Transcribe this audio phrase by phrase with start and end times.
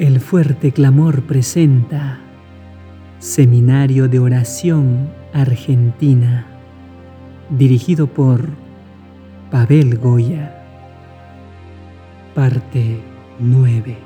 [0.00, 2.20] El fuerte clamor presenta
[3.18, 6.46] Seminario de Oración Argentina,
[7.50, 8.48] dirigido por
[9.50, 10.64] Pavel Goya.
[12.34, 13.02] Parte
[13.40, 13.98] 9.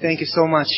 [0.00, 0.68] Thank you so much.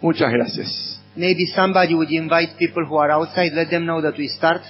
[0.00, 1.00] Muchas gracias.
[1.14, 4.62] Maybe somebody would invite people who are outside, let them know that we start.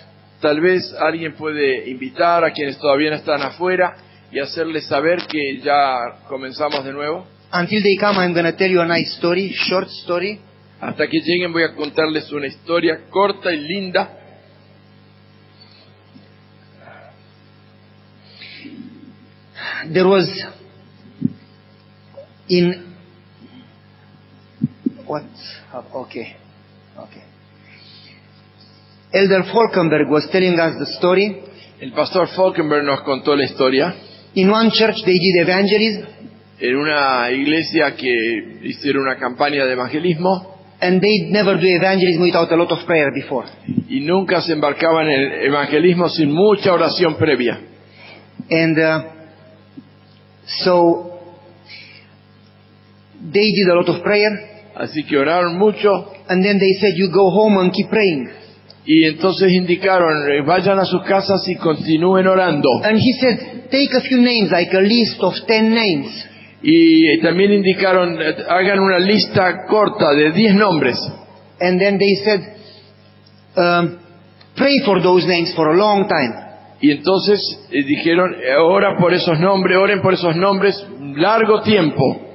[0.43, 3.97] Tal vez alguien puede invitar a quienes todavía no están afuera
[4.33, 7.27] y hacerles saber que ya comenzamos de nuevo.
[7.53, 10.41] Until they come, I'm going to tell you a nice story, short story.
[10.81, 14.19] Hasta que lleguen voy a contarles una historia corta y linda.
[19.93, 20.29] There was
[22.49, 22.95] in
[25.07, 25.25] what?
[25.93, 26.37] Okay,
[26.97, 27.23] okay.
[29.12, 31.45] Elder Falkenberg was telling us the story.
[31.81, 33.95] El pastor Falkenberg nos contó la historia
[34.34, 36.06] In one church, they did evangelism,
[36.58, 42.50] en una iglesia que hicieron una campaña de evangelismo and they never do evangelism without
[42.50, 43.47] a lot of prayer before.
[43.88, 47.60] y nunca se embarcaban en el evangelismo sin mucha oración previa.
[48.50, 49.03] And uh,
[50.64, 51.20] so
[53.33, 57.10] they did a lot of prayer, Así que oraron mucho and then they said, "You
[57.10, 58.30] go home and keep praying."
[58.84, 62.69] Y entonces indicaron, eh, vayan a sus casas y continúen orando.
[62.83, 63.38] And he said,
[63.70, 66.28] "Take a few names, like a list of ten names."
[66.62, 70.97] Y también indicaron, eh, hagan una lista corta de 10 nombres.
[71.60, 72.41] And then they said,
[73.56, 73.98] um,
[74.56, 76.42] "Pray for those names for a long time."
[76.83, 80.75] Y entonces eh, dijeron, eh, ora por esos nombres, oren por esos nombres
[81.14, 82.31] largo tiempo.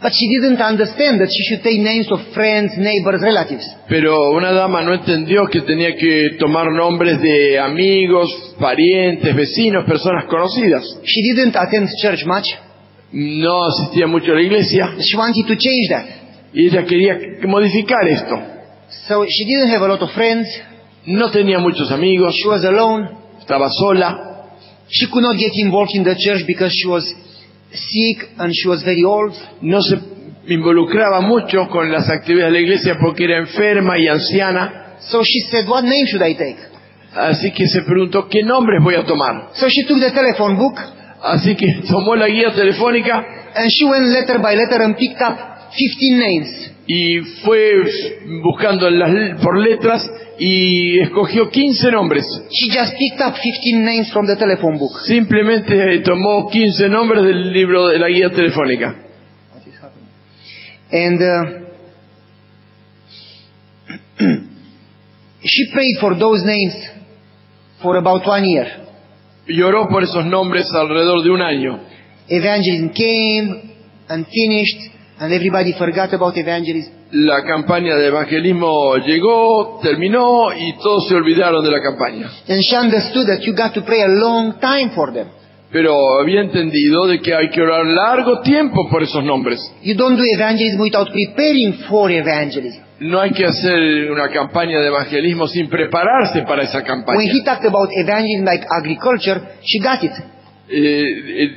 [0.00, 3.64] But she didn't understand that she should take names of friends, neighbors, relatives.
[3.88, 8.28] Pero una dama no entendió que tenía que tomar nombres de amigos,
[8.60, 10.84] parientes, vecinos, personas conocidas.
[11.02, 12.46] She didn't attend church much.
[13.12, 16.06] No asistía mucho a la iglesia She wanted to change that.
[16.52, 18.36] y ella quería modificar esto.
[19.08, 20.46] So she didn't have a lot of friends.
[21.06, 23.08] No tenía muchos amigos, She was alone.
[23.40, 24.50] estaba sola,
[24.88, 27.02] She could not get involved in the church because she was
[27.76, 29.32] sick and she was very old.
[29.62, 29.96] no se
[30.48, 34.96] involucraba mucho con las actividades de la iglesia porque era enferma y anciana.
[35.00, 36.56] So she said, what name should I take?
[37.14, 39.50] Así que se preguntó, ¿qué nombres voy a tomar?
[39.54, 40.78] So she took the telephone book
[41.22, 45.36] Así que tomó la guía telefónica and she went letter by letter and picked up
[45.72, 46.72] 15 names.
[46.86, 47.82] y fue
[48.42, 52.24] buscando las- por letras y escogió 15 nombres.
[52.50, 54.92] She just picked up 15 names from the telephone book.
[55.06, 59.02] Simplemente tomó 15 nombres del libro de la guía telefónica.
[60.92, 61.66] And uh,
[65.42, 66.74] she prayed for those names
[67.82, 68.66] for about one year.
[69.48, 71.80] Y oró por esos nombres alrededor de un año.
[72.28, 73.74] Evangelism came
[74.08, 76.95] and finished, and everybody forgot about evangelism.
[77.12, 82.28] La campaña de evangelismo llegó, terminó y todos se olvidaron de la campaña.
[82.48, 85.28] And she understood that you got to pray a long time for them.
[85.70, 89.60] Pero había entendido de que hay que orar largo tiempo por esos nombres.
[89.82, 92.82] You don't do evangelism without preparing for evangelism.
[92.98, 97.20] No hay que hacer una campaña de evangelismo sin prepararse para esa When campaña.
[97.32, 100.12] he talked about evangelism like agriculture, she got it.
[100.68, 101.04] Eh,
[101.44, 101.50] eh,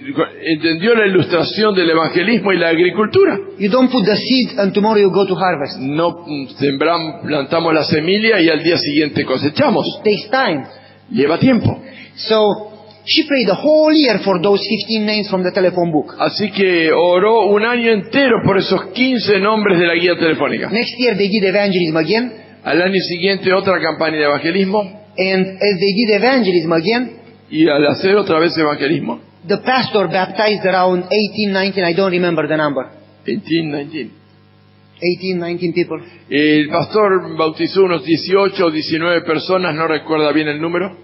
[0.54, 3.40] entendió la ilustración del evangelismo y la agricultura.
[3.58, 5.80] You don't put the seed and tomorrow you go to harvest.
[5.80, 6.26] No
[6.60, 9.86] sembramos, plantamos la semilla y al día siguiente cosechamos.
[9.88, 10.64] It takes time.
[11.10, 11.82] Lleva tiempo.
[12.16, 12.70] So
[13.06, 16.14] she prayed the whole year for those 15 names from the telephone book.
[16.20, 20.70] Así que oró un año entero por esos 15 nombres de la guía telefónica.
[20.70, 22.32] Next year they did evangelism again,
[22.64, 24.82] Al año siguiente otra campaña de evangelismo
[25.18, 27.19] and as they did evangelism again,
[27.52, 29.20] y al hacer otra vez evangelismo.
[29.48, 32.86] the pastor baptized around 18, 19, I don't remember the number,
[33.26, 34.12] 18, 19.
[35.02, 35.98] 18, 19 people.
[36.30, 40.98] El pastor bautizó unos 18 o 19 personas, no recuerda bien el número,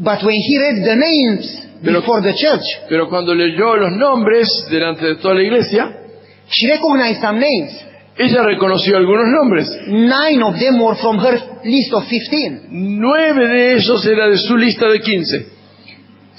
[0.00, 4.48] But when he read the names Pero- before the church, pero cuando leyó los nombres
[4.70, 5.92] delante de toda la iglesia,
[6.50, 7.84] she recognized some names.
[8.18, 9.68] Ella reconoció algunos nombres.
[9.86, 12.66] Nine of them were from her list of 15.
[12.70, 15.46] Nueve de ellos era de su lista de 15.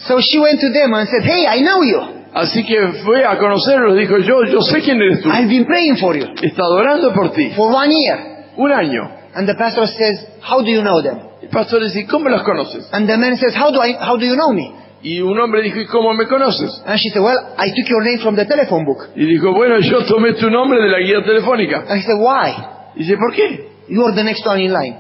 [0.08, 2.00] So she went to them and said, Hey, I know you.
[2.34, 5.30] Así que fue a conocerlos, dijo yo, yo sé quién eres tú.
[5.30, 7.52] I've been praying for you He estado orando por ti.
[7.56, 8.18] for one year.
[8.58, 9.10] Un año.
[9.36, 11.18] And the pastor says, How do you know them?
[11.42, 12.88] El pastor dice, ¿cómo los conoces?
[12.92, 14.72] And the man says, How do I how do you know me?
[15.02, 16.82] Y un hombre dijo, ¿y cómo me conoces?
[16.86, 19.10] And she said, Well, I took your name from the telephone book.
[19.16, 21.86] Y dijo, bueno, yo tomé tu nombre de la guía telefónica.
[21.88, 22.52] And he said, Why?
[22.96, 23.70] Y dice, ¿por qué?
[23.88, 24.98] You are the next one in line.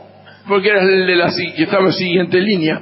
[0.48, 2.82] Porque eras el de la que estaba en siguiente línea.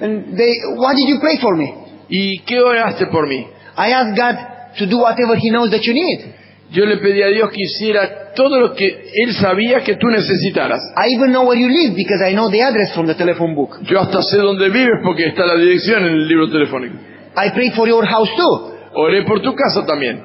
[0.00, 1.72] And they, why did you pray for me?
[2.08, 3.46] ¿Y qué oraste por mí?
[3.76, 4.36] I asked God
[4.78, 6.34] to do whatever He knows that you need.
[6.72, 10.80] Yo le pedí a Dios que hiciera todo lo que Él sabía que tú necesitaras.
[10.96, 13.82] I even know where you live because I know the address from the telephone book.
[13.82, 16.96] Yo hasta sé dónde vives porque está la dirección en el libro telefónico.
[17.36, 18.72] I prayed for your house too.
[18.94, 20.24] Oré por tu casa también.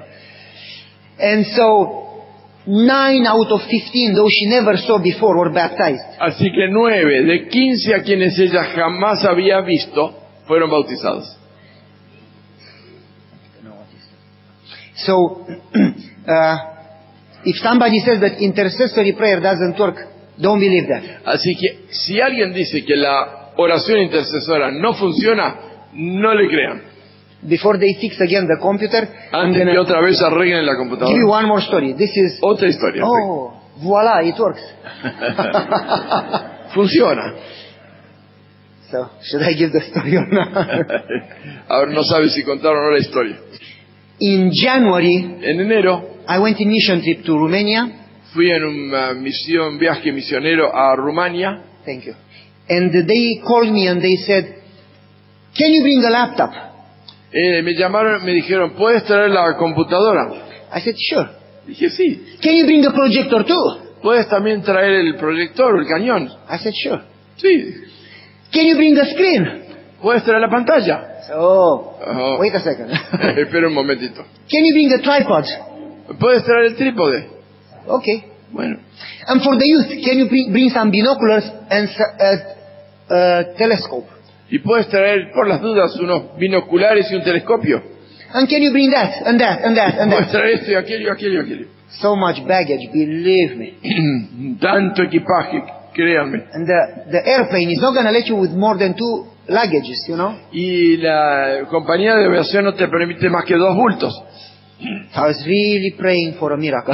[1.20, 2.24] And so,
[2.66, 6.00] nine out of 15, those she never saw before, were baptized.
[6.20, 10.16] Así que nueve de quince a quienes ella jamás había visto
[10.46, 11.38] fueron bautizados.
[14.96, 15.46] So,
[16.28, 16.58] uh,
[17.46, 19.96] if somebody says that intercessory prayer doesn't work,
[20.40, 21.26] don't believe that.
[21.26, 25.56] Así que si alguien dice que la oración intercesora no funciona,
[25.94, 26.82] no le crean.
[27.42, 31.26] Before they fix again the computer, Antes que otra vez arreglen la give you computadora.
[31.28, 31.94] one more story.
[31.94, 33.04] This is, Otra historia.
[33.06, 34.62] oh, voila, it works.
[36.74, 37.34] Funciona.
[38.92, 40.48] So, should I give the story or not?
[41.70, 43.38] Ahora no sabe si contar o no la historia.
[44.20, 47.88] In January, En enero I went in mission trip to Romania.
[48.34, 52.14] fui en un misión, viaje misionero a Rumania Thank you.
[52.70, 54.44] And they called me and they said,
[55.58, 56.52] can you bring a laptop?
[57.32, 60.68] Eh, me llamaron, me dijeron, ¿puedes traer la computadora?
[60.76, 61.30] I said, sure.
[61.66, 62.38] Dije, sí.
[62.42, 64.02] Can you bring a projector too?
[64.02, 66.28] ¿Puedes también traer el proyector el cañón?
[66.50, 67.02] I said, sure.
[67.38, 67.74] Sí.
[68.52, 69.64] Can you bring a screen?
[70.02, 71.22] ¿Puedes traer la pantalla?
[71.34, 72.38] Oh, Oh.
[72.40, 72.92] wait a second.
[73.38, 74.24] Espera un momentito.
[74.50, 75.46] Can you bring a tripod?
[76.20, 77.28] ¿Puedes traer el trípode?
[77.88, 78.24] Okay.
[78.52, 78.78] Bueno.
[79.28, 82.56] And for the youth, can you bring, bring some binoculars and s-
[83.10, 84.08] a, a telescope?
[84.50, 87.82] ¿Y puedes traer, por las dudas, unos binoculares y un telescopio?
[88.34, 90.40] And can you bring that and that and that and ¿Puedes that?
[90.42, 91.68] traer esto y aquello y aquello y aquello?
[92.02, 93.74] So much baggage, believe me.
[94.62, 95.64] Tanto equipaje,
[95.94, 96.46] créanme.
[96.54, 100.08] And the, the airplane is not going to let you with more than two luggages,
[100.08, 100.36] you know?
[100.52, 104.14] Y la compañía de aviación no te permite más que dos bultos.
[104.80, 106.94] I was really praying for a miracle.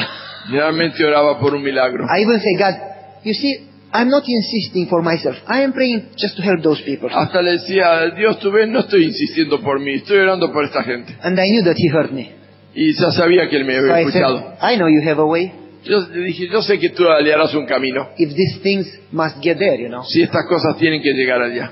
[0.50, 2.06] Realmente oraba por un milagro.
[2.06, 2.76] I even say, God,
[3.24, 5.36] you see, I'm not insisting for myself.
[5.48, 7.10] I am praying just to help those people.
[7.10, 10.84] Hasta le decía, Dios, tú ves, no estoy insistiendo por mí, estoy orando por esta
[10.84, 11.16] gente.
[11.22, 12.32] And I knew that He heard me.
[12.76, 14.58] Y ya sabía que él me So había I said, escuchado.
[14.62, 15.52] I know you have a way.
[15.84, 18.10] Yo le dije, yo sé que tú le harás un camino.
[18.18, 20.04] If these things must get there, you know.
[20.06, 21.72] Si estas cosas tienen que llegar allá.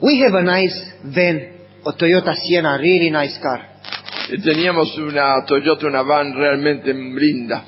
[0.00, 1.40] We have a nice van,
[1.84, 3.73] a Toyota Sienna, really nice car.
[4.30, 7.64] Eh, Teníamos una Toyota, una van realmente linda.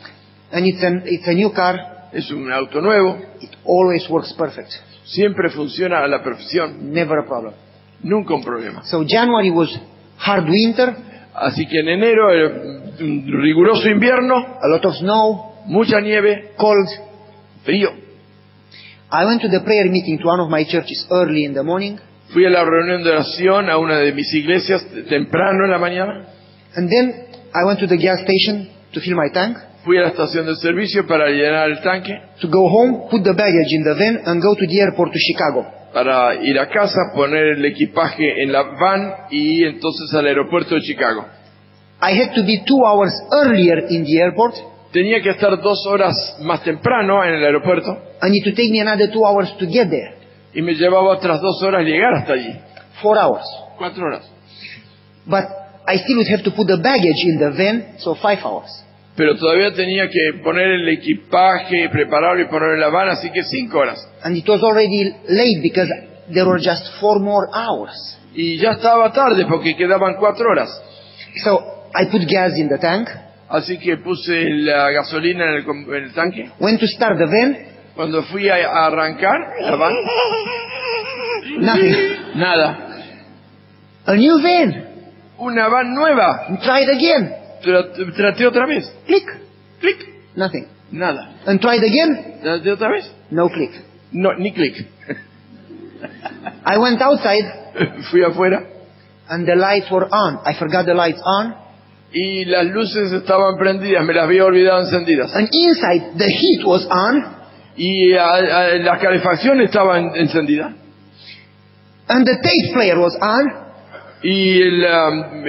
[0.53, 2.09] And it's, an, it's a new car.
[2.13, 4.71] Es un auto nuevo, It always works perfect.
[5.05, 7.53] siempre funciona a la perfección, Never a problem.
[8.03, 8.83] nunca un problema.
[8.85, 9.69] So January was
[10.19, 10.95] hard winter,
[11.35, 16.89] Así que en enero, eh, un riguroso invierno, a lot of snow, mucha nieve, cold.
[17.65, 17.91] frío.
[19.13, 21.99] I went to the prayer meeting to one of my churches early in the morning.
[22.33, 26.27] Fui a la reunión de oración a una de mis iglesias temprano en la mañana.
[26.77, 30.09] And then I went to the gas station to fill my tank, Fui a la
[30.09, 33.95] estación de servicio para llenar el tanque, to go home, put the baggage in the
[33.95, 35.65] van, and go to the airport to Chicago.
[35.95, 40.81] para ir a casa, poner el equipaje en la van y entonces al aeropuerto de
[40.83, 41.25] Chicago.
[42.03, 44.55] I had to be two hours earlier in the airport,
[44.93, 47.91] Tenía que estar dos horas más temprano en el aeropuerto
[48.23, 50.15] and it would take me another two hours to get there.
[50.55, 52.55] y me llevaba otras dos horas llegar hasta allí.
[53.03, 53.45] Four hours.
[53.79, 54.31] Cuatro horas.
[55.27, 55.45] But
[55.89, 58.71] I still would have to put the baggage in the van, so five hours.
[59.17, 63.43] Pero todavía tenía que poner el equipaje, prepararlo y ponerlo en la van, así que
[63.45, 63.99] cinco horas.
[64.23, 65.89] And it was already late because
[66.33, 68.19] there were just four more hours.
[68.35, 70.69] Y ya estaba tarde porque quedaban cuatro horas.
[71.45, 71.63] So
[71.95, 73.09] I put gas in the tank,
[73.49, 76.51] Así que puse la gasolina en el, com- en el tanque.
[76.59, 77.57] went to start the van,
[77.95, 79.95] Cuando fui a, a arrancar la van,
[81.61, 81.95] nothing.
[82.35, 82.77] nada.
[84.07, 84.85] A new van.
[85.39, 86.47] Una van nueva.
[86.63, 87.35] Try it again.
[87.63, 88.85] Tra- Traté otra vez.
[89.07, 89.25] Click.
[89.81, 89.97] Clic.
[90.37, 90.67] Nothing.
[90.93, 91.35] Nada.
[91.47, 92.41] And try it again.
[92.43, 93.11] Traté otra vez.
[93.31, 93.71] No click.
[94.13, 94.75] No, ni clic.
[96.65, 97.45] I went outside
[98.11, 98.63] Fui afuera
[99.29, 100.39] and the lights were on.
[100.47, 101.55] I forgot the lights on.
[102.13, 105.35] y las luces estaban prendidas, me las había olvidado encendidas.
[105.35, 107.35] And inside the heat was on
[107.77, 110.73] Y a- a- la calefacción estaba en- encendida.
[112.09, 113.66] and the tape player was on
[114.29, 115.45] Y el, um,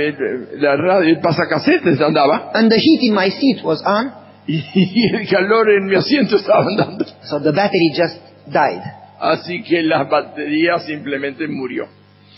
[0.61, 2.51] la radio, el pasacasetes andaba.
[2.53, 4.11] and the heat in my seat was on.
[4.47, 7.05] Y el calor en mi asiento estaba andando.
[7.23, 8.17] So the battery just
[8.47, 8.81] died.
[9.19, 11.87] Así que la batería simplemente murió.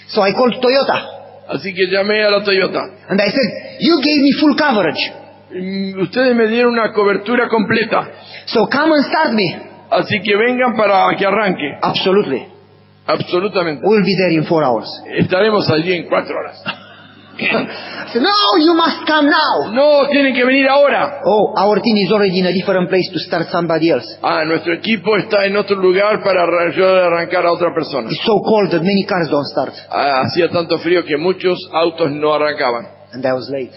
[0.07, 1.05] So I called Toyota
[1.49, 2.79] Así que llamé a la Toyota.
[3.09, 5.11] and I said, you gave me full coverage.
[5.51, 8.07] Mm, Ustedes me dieron una cobertura completa.
[8.45, 9.57] So come and start me.
[9.91, 11.75] Así que vengan para que arranque.
[11.81, 12.45] Absolutely.
[13.09, 13.81] Absolutamente.
[13.83, 14.87] We'll be there in four hours.
[15.17, 16.63] Estaremos allí en cuatro horas.
[17.41, 19.71] No, you must come now.
[19.71, 21.21] No, tienen que venir ahora.
[21.25, 24.05] Oh, our team is already in a different place to start somebody else.
[24.21, 28.09] Ah, nuestro equipo está en otro lugar para arrancar a otra persona.
[28.09, 29.73] It's so cold that many cars don't start.
[29.89, 32.87] Ah, hacía tanto frío que muchos autos no arrancaban.
[33.13, 33.71] And I was late.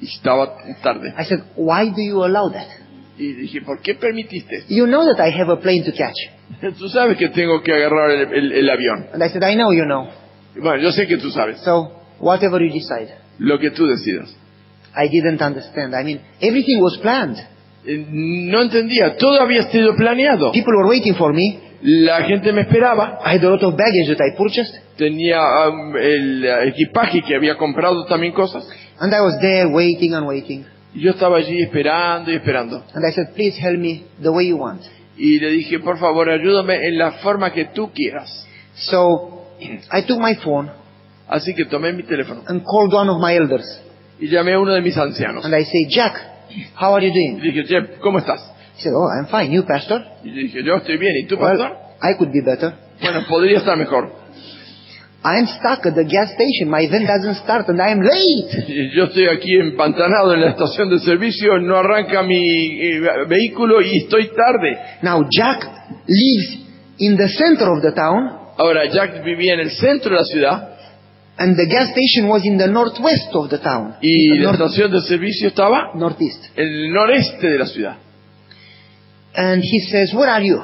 [0.00, 1.14] Y estaba tarde.
[1.16, 2.68] I said, why do you allow that?
[3.18, 4.64] Y dije, ¿por qué permitiste?
[4.68, 6.16] You know that I have a plane to catch.
[6.78, 9.06] Tú sabes que tengo que agarrar el, el- el avión.
[9.12, 10.08] And I said, I know you know.
[10.54, 11.58] Y Bueno, yo sé que tú sabes.
[11.60, 13.14] So, whatever you decide.
[13.38, 14.34] Lo que tú decidas.
[14.94, 15.94] I didn't understand.
[15.94, 17.36] I mean, everything was planned.
[17.86, 19.16] Eh, No entendía.
[19.16, 20.52] Todo había sido planeado.
[20.52, 21.60] People were waiting for me.
[21.82, 23.18] La gente me esperaba.
[23.24, 24.74] I had a lot of baggage that I purchased.
[24.96, 28.66] Tenía um, el equipaje que había comprado también cosas.
[28.98, 30.64] And I was there waiting and waiting.
[30.96, 32.82] Y yo estaba allí esperando y esperando.
[32.94, 34.82] And I said, please help me the way you want.
[35.18, 38.46] Y le dije, por favor, ayúdame en la forma que tú quieras.
[38.74, 39.44] So,
[39.92, 40.70] I took my phone
[41.28, 43.64] Así que tomé mi teléfono and called one of my elders.
[44.20, 45.44] y llamé a uno de mis ancianos.
[45.44, 46.14] And I say, Jack,
[46.80, 47.42] how are you Y doing?
[47.42, 48.40] dije, Jeff, ¿cómo estás?
[48.78, 49.52] He said, oh, I'm fine.
[49.54, 50.02] You, pastor?
[50.22, 51.16] Y dije, yo estoy bien.
[51.16, 51.72] ¿Y tú, pastor?
[52.02, 52.72] I could be better.
[53.00, 54.12] Bueno, podría estar mejor.
[55.28, 56.70] I'm stuck at the gas station.
[56.70, 58.92] My van doesn't start and I am late.
[58.94, 63.98] Yo estoy aquí empantanado en la estación de servicio, no arranca mi eh, vehículo y
[64.04, 64.78] estoy tarde.
[65.02, 65.64] Now, Jack
[66.06, 66.58] lives
[66.98, 70.68] in the center of the town Ahora, Jack vivía en el centro de la ciudad
[71.38, 73.96] and the gas station was in the northwest of the town.
[74.00, 76.44] y la North- estación de servicio estaba northeast.
[76.56, 77.96] en el noreste de la ciudad.
[79.34, 80.58] And he says, where are you?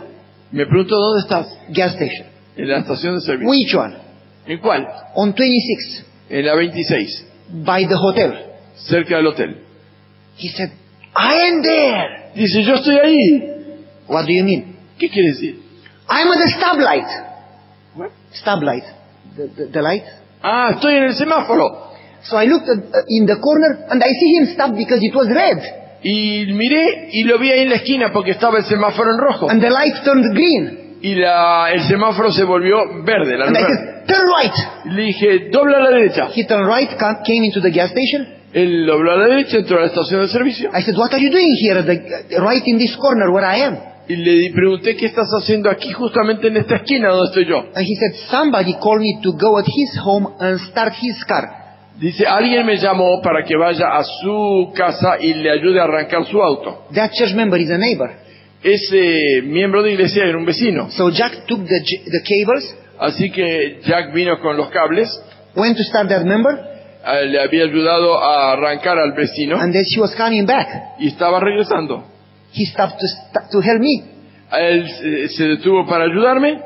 [0.53, 1.47] Me pregunto, ¿dónde estás?
[1.71, 2.27] Gas station.
[2.57, 3.51] En la estación de servicio.
[3.51, 3.97] Which one?
[4.47, 4.87] ¿En cuál?
[5.15, 7.27] On 26, En la 26,
[7.65, 8.35] by the hotel.
[8.89, 9.57] cerca del hotel.
[10.37, 10.71] He said,
[11.15, 12.31] I am there.
[12.35, 13.43] Dice, yo estoy ahí.
[14.09, 14.77] What do you mean?
[14.99, 15.61] ¿Qué quiere decir?
[16.09, 17.07] I'm at the stoplight.
[17.95, 18.11] What?
[18.33, 18.85] Stoplight.
[19.37, 20.05] The, the, the light.
[20.43, 21.93] Ah, estoy en el semáforo.
[22.25, 25.15] So I looked at, uh, in the corner and I see him stop because it
[25.15, 25.59] was red.
[26.03, 29.51] Y miré y lo vi ahí en la esquina porque estaba el semáforo en rojo.
[29.51, 30.82] And the light turned green.
[31.03, 34.53] Y la, el semáforo se volvió verde, la And I said, turn right.
[34.87, 36.29] Le dije, dobla a la derecha.
[36.35, 38.27] He turned right, ca- came into the gas station.
[38.53, 40.71] Él dobló a la derecha, entró a la estación de servicio.
[40.73, 43.45] I said, what are you doing here at the, uh, right in this corner where
[43.45, 43.79] I am?
[44.09, 47.59] Y le di- pregunté, ¿qué estás haciendo aquí justamente en esta esquina donde estoy yo?
[47.75, 51.61] And he said, somebody called me to go at his home and start his car.
[51.99, 56.25] Dice, alguien me llamó para que vaya a su casa y le ayude a arrancar
[56.27, 56.87] su auto.
[56.95, 58.11] That church member is a neighbor.
[58.63, 60.91] Ese miembro de iglesia era un vecino.
[60.91, 65.09] So Jack took the, the cables, Así que Jack vino con los cables,
[65.57, 66.53] went to start that member,
[67.05, 70.69] eh, le había ayudado a arrancar al vecino and as he was coming back,
[71.01, 72.05] y estaba regresando.
[72.53, 74.05] he stopped to, st- to help me.
[74.53, 76.61] Él eh, se detuvo para ayudarme,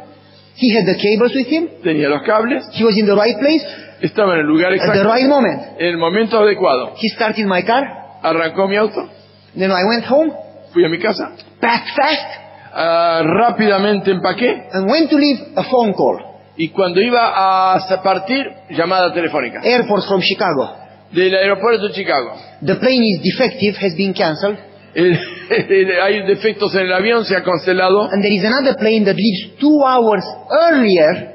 [0.59, 1.69] He had the cables with him.
[1.83, 3.65] tenía los cables, He was in the right place
[4.03, 5.63] estaba en el lugar at the exacto, right moment.
[5.79, 6.95] en el momento adecuado.
[7.01, 8.19] He started my car.
[8.23, 9.09] Arrancó mi auto,
[9.57, 10.33] Then I went home,
[10.77, 12.29] fui a mi casa, packed fast,
[12.75, 16.19] ah, rápidamente empaqué and went to leave a phone call.
[16.59, 17.33] y cuando iba
[17.75, 20.71] a partir, llamada telefónica Air Force from Chicago.
[21.13, 22.33] del aeropuerto de Chicago.
[22.61, 24.59] The plane is defective, has been cancelled,
[24.95, 25.13] El-
[25.51, 29.17] el- hay defectos en el avión, se ha cancelado and there is another plane that
[29.17, 31.35] leaves two hours earlier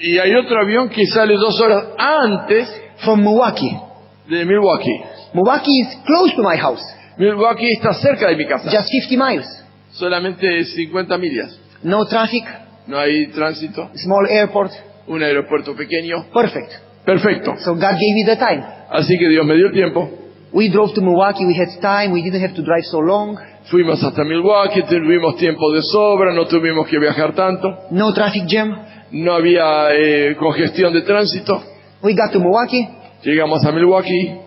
[0.00, 2.68] y hay otro avión que sale dos horas antes
[3.04, 3.76] from Milwaukee.
[4.28, 5.04] de Milwaukee.
[5.32, 6.82] Milwaukee is close to my house,
[7.18, 9.46] Milwaukee está cerca de mi casa, just 50 miles.
[9.92, 11.58] solamente 50 millas.
[11.82, 12.44] No traffic,
[12.86, 14.72] No hay tránsito, small airport,
[15.06, 16.26] un aeropuerto pequeño.
[16.32, 16.72] perfect.
[17.04, 17.54] Perfecto.
[17.58, 18.62] So God gave me the time.
[18.90, 20.08] Así que Dios me dio el tiempo.
[20.52, 23.36] We drove to Milwaukee, we had time, we didn't have to drive so long.
[23.70, 28.76] Fuimos hasta Milwaukee, tuvimos tiempo de sobra, no tuvimos que viajar tanto, No traffic jam.
[29.12, 31.62] no había eh, congestión de tránsito.
[32.02, 32.86] We got to Milwaukee,
[33.24, 34.40] Llegamos a Milwaukee,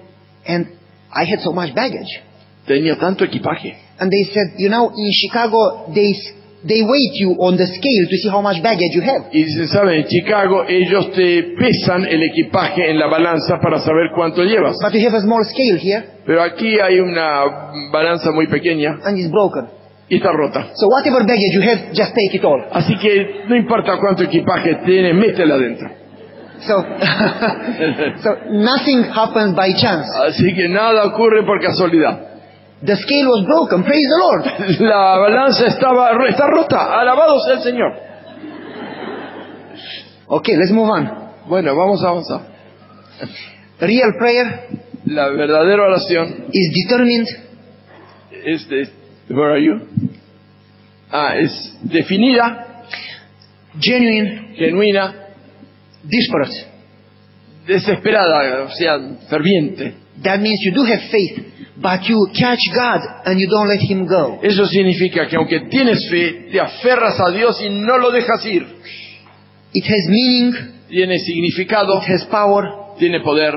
[0.48, 0.68] and
[1.12, 2.22] I had so much baggage.
[2.66, 3.76] Tenía tanto equipaje.
[4.00, 6.12] And they said, you know, in Chicago, they,
[6.68, 9.30] they weight you on the scale to see how much baggage you have.
[9.32, 14.12] Y se sabe, en Chicago ellos te pesan el equipaje en la balanza para saber
[14.14, 14.76] cuánto llevas.
[14.82, 19.18] But we have a small scale here, Pero aquí hay una balanza muy pequeña and
[19.18, 19.68] it's broken.
[20.10, 20.72] y está rota.
[20.76, 22.62] So whatever baggage you have, just take it all.
[22.72, 25.90] Así que no importa cuánto equipaje tienes, métela adentro.
[26.60, 26.74] So,
[28.24, 30.08] so nothing happens by chance.
[30.28, 32.35] Así que nada ocurre por casualidad.
[32.82, 34.80] The scale was broken, praise the Lord.
[34.82, 37.00] La balanza estaba, está rota.
[37.00, 37.94] Alabado sea el Señor.
[40.28, 41.10] Okay, let's move on.
[41.48, 42.42] Bueno, vamos a avanzar.
[43.80, 47.28] Real prayer La verdadera oración is determined,
[48.44, 48.90] es de,
[49.30, 49.80] where are you?
[51.12, 52.84] Ah, es definida,
[53.80, 55.14] genuine, genuina,
[56.04, 56.66] disparate.
[57.68, 59.94] desesperada, o sea, ferviente.
[60.24, 64.06] That means you do have faith, but you catch God and you don't let Him
[64.06, 64.40] go.
[64.42, 68.66] Eso significa que aunque tienes fe, te aferras a Dios y no lo dejas ir.
[69.74, 70.54] It has meaning,
[70.88, 73.54] Tiene significado, it has power, tiene poder.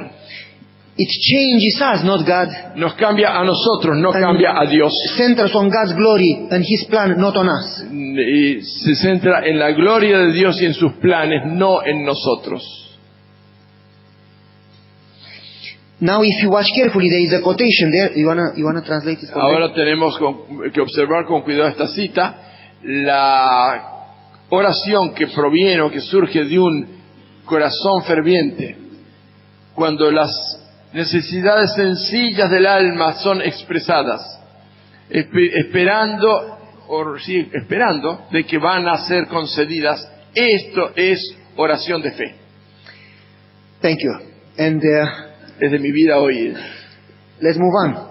[0.97, 2.49] it changes us, not God.
[2.77, 4.93] Nos cambia a nosotros, no And cambia a Dios.
[5.17, 7.85] Centers on God's glory and His plan, not on us.
[7.93, 12.88] Y se centra en la gloria de Dios y en sus planes, no en nosotros.
[16.01, 18.13] Now, if you watch carefully, there is a quotation there.
[18.17, 19.31] You wanna, you wanna translate it?
[19.35, 22.37] Ahora tenemos con- que observar con cuidado esta cita.
[22.85, 23.83] La
[24.51, 26.87] oración que proviene o que surge de un
[27.45, 28.77] corazón ferviente,
[29.75, 30.31] cuando las
[30.93, 34.21] necesidades sencillas del alma son expresadas,
[35.11, 41.21] espe- esperando, o, sí, esperando de que van a ser concedidas, esto es
[41.57, 42.35] oración de fe.
[43.83, 44.13] Thank you.
[44.59, 45.28] And uh,
[45.61, 46.55] Es de mi vida hoy.
[47.41, 48.09] let's move on.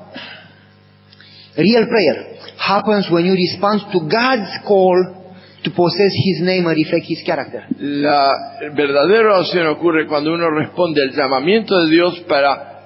[1.57, 5.17] Real prayer happens when you respond to God's call
[5.63, 7.65] to possess His name and reflect His character.
[7.79, 8.31] La
[8.73, 12.77] verdadera oración ocurre cuando uno responde al llamamiento de Dios para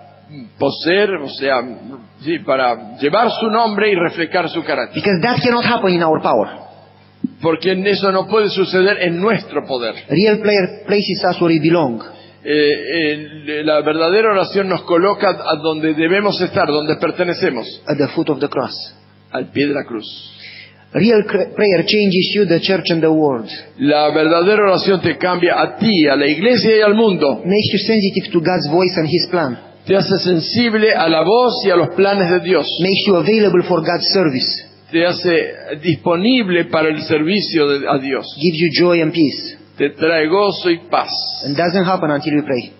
[0.58, 1.62] poseer, o sea,
[2.22, 4.96] sí, para llevar su nombre y reflejar su carácter.
[4.96, 6.48] Because that cannot happen in our power.
[7.42, 9.96] Porque eso no puede suceder en nuestro poder.
[10.10, 12.02] Real prayer places us where we belong.
[12.44, 18.30] Eh, la verdadera oración nos coloca a donde debemos estar, donde pertenecemos, at the foot
[18.30, 18.74] of the cross.
[19.32, 20.06] al pie de la cruz.
[20.94, 23.48] Real prayer changes you, the church, and the world.
[23.78, 27.42] La verdadera oración te cambia a ti, a la iglesia y al mundo.
[27.46, 29.58] Makes you sensitive to God's voice and His plan.
[29.86, 32.68] Te hace sensible a la voz y a los planes de Dios.
[32.82, 34.66] Makes you available for God's service.
[34.92, 38.26] Te hace disponible para el servicio de- a Dios.
[38.38, 39.58] Gives you joy and peace.
[39.82, 41.10] Te trae gozo y paz.
[41.44, 42.74] And doesn't happen until we pray.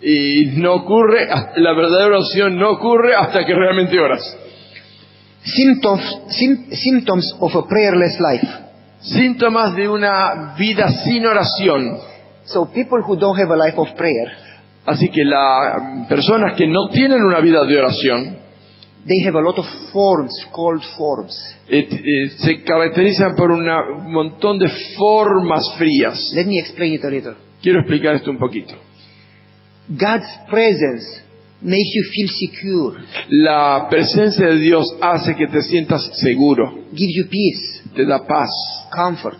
[0.00, 4.22] Y no ocurre, la verdadera oración no ocurre hasta que realmente oras.
[5.42, 8.48] Symptoms, sym- symptoms of a prayerless life.
[9.00, 11.98] Síntomas de una vida sin oración.
[12.44, 14.30] So people who don't have a life of prayer,
[14.86, 18.36] Así que las personas que no tienen una vida de oración
[19.06, 21.34] they have a lot of forms, called forms.
[21.68, 26.32] eh, eh, se caracterizan por una- un montón de formas frías.
[26.34, 27.34] Let me explain it a little.
[27.62, 28.74] Quiero explicar esto un poquito.
[29.88, 31.22] God's presence
[31.62, 37.24] makes you feel secure, La presencia de Dios hace que te sientas seguro, gives you
[37.28, 38.50] peace, te da paz,
[38.94, 39.38] comfort,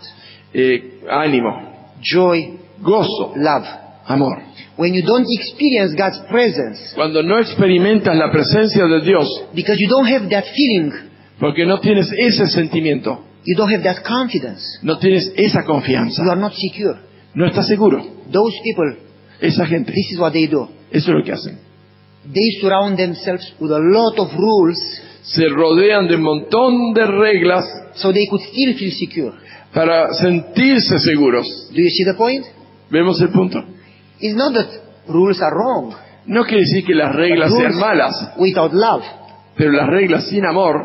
[0.53, 3.67] eh, ánimo, joy, gozo, love.
[4.05, 4.37] amor.
[4.77, 9.89] When you don't experience God's presence, Cuando no experimentas la presencia de Dios, because you
[9.89, 10.91] don't have that feeling,
[11.39, 16.21] porque no tienes ese sentimiento, you don't have that confidence, no tienes esa you confianza,
[16.29, 16.95] are not secure.
[17.33, 18.03] no estás seguro.
[18.31, 18.97] Those people,
[19.39, 20.67] Esa gente, this is what they do.
[20.91, 21.57] eso es lo que hacen.
[22.31, 24.77] They surround themselves with a lot of rules
[25.23, 29.33] Se rodean de un montón de reglas so they could still feel secure.
[29.73, 31.47] para sentirse seguros.
[31.73, 32.45] Do you see the point?
[32.91, 33.63] ¿Vemos el punto?
[34.19, 34.67] It's not that
[35.07, 35.95] rules are wrong.
[36.25, 39.03] No quiere decir que las reglas sean malas, without love
[39.55, 40.75] pero las reglas sin amor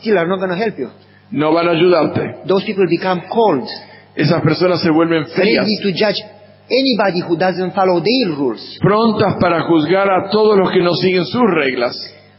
[0.00, 0.88] still are not going to help you.
[1.30, 2.42] no van a ayudarte.
[2.46, 3.68] Those people become cold,
[4.16, 6.16] Esas personas se vuelven frías, ready to judge
[6.70, 8.78] anybody who doesn't follow their rules.
[8.80, 11.94] prontas para juzgar a todos los que no siguen sus reglas.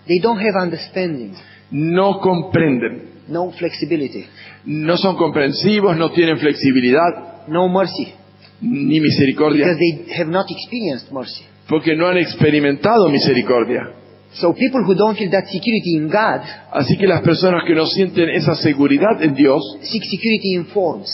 [0.08, 1.34] They don't have understanding,
[1.72, 4.26] No comprenden, no flexibility,
[4.66, 8.14] no son comprensivos, no tienen flexibilidad no mercy,
[8.62, 11.44] ni misericordia, because they have not experienced mercy.
[11.68, 13.90] porque no han experimentado misericordia.
[14.34, 16.42] So people who don't feel that security in God
[16.74, 21.10] Así que las personas que no sienten esa seguridad en Dios seek security in forms.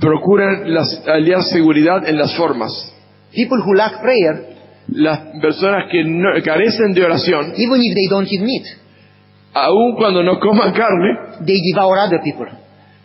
[0.00, 1.02] procuran las-
[1.50, 2.70] seguridad en las formas.
[3.34, 4.52] People who lack prayer,
[4.88, 8.64] Las personas que no- carecen de oración, even if they don't eat meat,
[9.54, 11.16] aun cuando no coman carne,
[11.46, 12.46] they devour other people.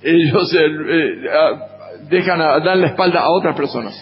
[0.04, 1.77] ellos eh, eh, ah,
[2.10, 3.94] dejan a, dan la espalda a otras personas.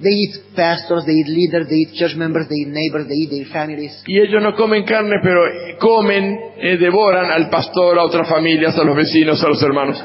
[0.00, 3.30] They eat pastors, they eat leaders, they eat church members, they eat neighbors, they eat
[3.30, 4.00] their families.
[4.06, 5.40] Y ellos no comen carne, pero
[5.80, 10.02] comen, eh, devoran al pastor, a otras familias, a los vecinos, a los hermanos.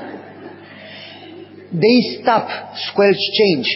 [1.71, 2.47] They stop
[2.91, 3.67] squelch change,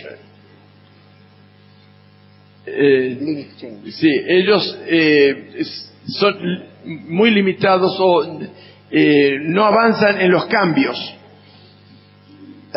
[2.70, 3.92] Eh, change.
[3.92, 5.64] sí, ellos eh,
[6.08, 6.36] son
[7.08, 8.40] muy limitados o
[8.92, 11.14] eh, no avanzan en los cambios.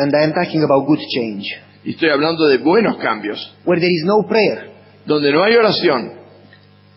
[0.01, 1.45] And I am talking about good change.
[1.83, 4.71] Y estoy hablando de buenos cambios, Where there is no prayer,
[5.05, 6.13] donde no hay oración.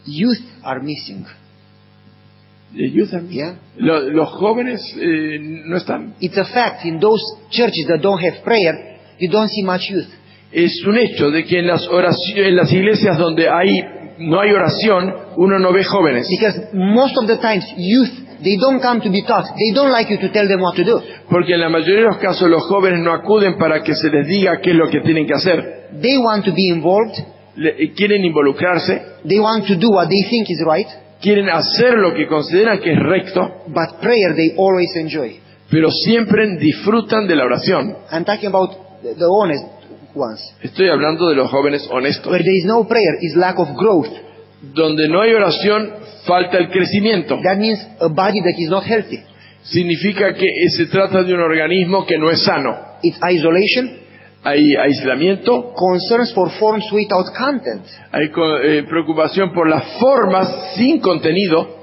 [0.07, 1.25] youth are missing.
[2.73, 3.55] Youth Yeah?
[3.77, 6.14] Lo- los jóvenes eh, no están.
[6.21, 6.85] It's a fact.
[6.85, 10.09] In those churches that don't have prayer, you don't see much youth.
[10.53, 13.81] Es un hecho de que en las, oraci- en las iglesias donde hay,
[14.19, 16.27] no hay oración, uno no ve jóvenes.
[16.29, 19.46] Because most of the times, youth, they don't come to be taught.
[19.57, 21.00] They don't like you to tell them what to do.
[21.30, 24.26] Porque en la mayoría de los casos los jóvenes no acuden para que se les
[24.28, 25.88] diga qué es lo que tienen que hacer.
[26.00, 27.14] They want to be involved.
[27.57, 30.87] Le- quieren involucrarse, They want to do what they think is right.
[31.22, 35.40] quieren hacer lo que consideran que es recto, But prayer, they always enjoy.
[35.70, 37.96] pero siempre disfrutan de la oración.
[38.12, 38.70] I'm talking about
[39.02, 39.64] the the honest
[40.14, 40.40] ones.
[40.62, 42.30] Estoy hablando de los jóvenes honestos.
[42.30, 44.09] Where there is no prayer is lack of growth.
[44.72, 45.90] Donde no hay oración,
[46.24, 47.38] falta el crecimiento.
[47.42, 49.20] That means a body that is not healthy.
[49.62, 50.46] Significa que
[50.77, 52.77] se trata de un organismo que no es sano.
[53.03, 54.05] It's isolation,
[54.42, 57.83] Hay aislamiento, concerns for forms without content.
[58.12, 61.83] hay eh, preocupación por las formas sin contenido,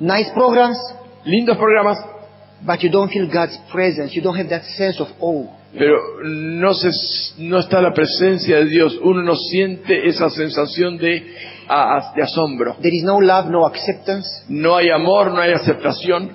[0.00, 0.76] Nice programs,
[1.24, 1.98] lindos programas,
[2.62, 4.12] but you don't feel God's presence.
[4.14, 5.46] You don't have that sense of awe.
[5.78, 6.90] pero no, se,
[7.38, 8.98] no está la presencia de Dios.
[9.02, 11.22] Uno no siente esa sensación de,
[11.70, 12.74] a- de asombro.
[12.80, 16.32] There is no love, no acceptance, No hay amor, no hay aceptación,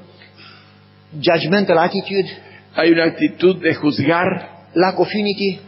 [1.19, 2.27] judgmental attitude,
[2.75, 5.59] hay una actitud de juzgar, lack of unity,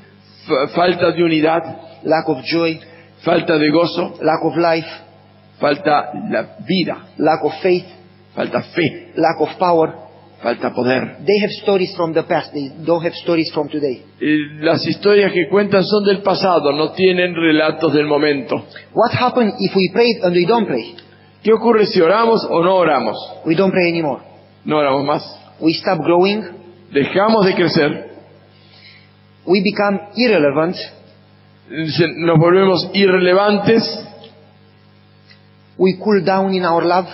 [0.48, 1.62] fa- falta de unidad,
[2.04, 2.80] lack of joy,
[3.24, 4.88] falta de gozo, lack of life,
[5.60, 7.86] falta la vida, lack of faith,
[8.36, 10.07] falta fe, lack of power.
[10.42, 11.18] Falta poder.
[11.26, 12.54] They have stories from the past.
[12.54, 14.04] They don't have stories from today.
[14.22, 18.56] Eh, Las historias que cuentan son del pasado, no tienen relatos del momento.
[18.94, 20.96] What happens if we pray and we don't pray?
[21.44, 23.16] ¿Qué ocurre si oramos o no oramos?
[23.46, 24.22] We don't pray anymore.
[24.66, 25.40] No oramos más.
[25.60, 26.44] We stop growing.
[26.92, 28.08] Dejamos de crecer,
[29.46, 30.76] We become irrelevant.
[31.70, 33.84] nos volvemos irrelevantes,
[35.78, 37.08] We cool down in our love.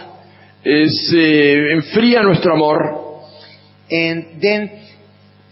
[0.63, 3.02] eh, se enfría nuestro amor
[3.93, 4.71] And then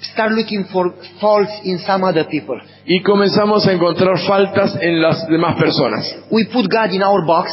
[0.02, 2.60] start looking for faults in some other people.
[2.86, 6.18] y comenzamos a encontrar faltas en las demás personas.
[6.32, 7.52] We put God in our box,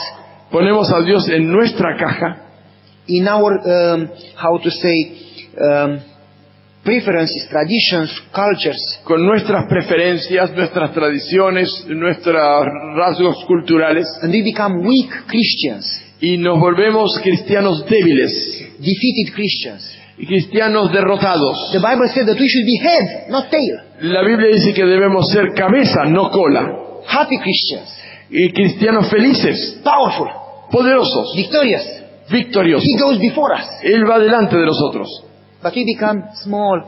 [0.50, 2.40] Ponemos a Dios en nuestra caja,
[3.06, 5.98] in our, um, how to say, um,
[6.82, 9.00] preferences, traditions, cultures.
[9.04, 16.58] con nuestras preferencias, nuestras tradiciones, nuestros rasgos culturales And we become weak Christians, y nos
[16.58, 18.32] volvemos cristianos débiles
[18.78, 19.98] defeated Christians.
[20.18, 21.70] Y cristianos derrotados.
[21.72, 23.80] The Bible said that we should be head, not tail.
[24.00, 26.74] La Biblia dice que debemos ser cabeza, no cola,
[27.06, 27.88] Happy Christians,
[28.30, 30.28] y cristianos felices, powerful,
[30.70, 31.84] poderosos, victorious.
[32.30, 32.84] victoriosos.
[32.84, 33.64] He goes before us.
[33.82, 35.08] Él va delante de nosotros,
[35.62, 36.82] But we become small,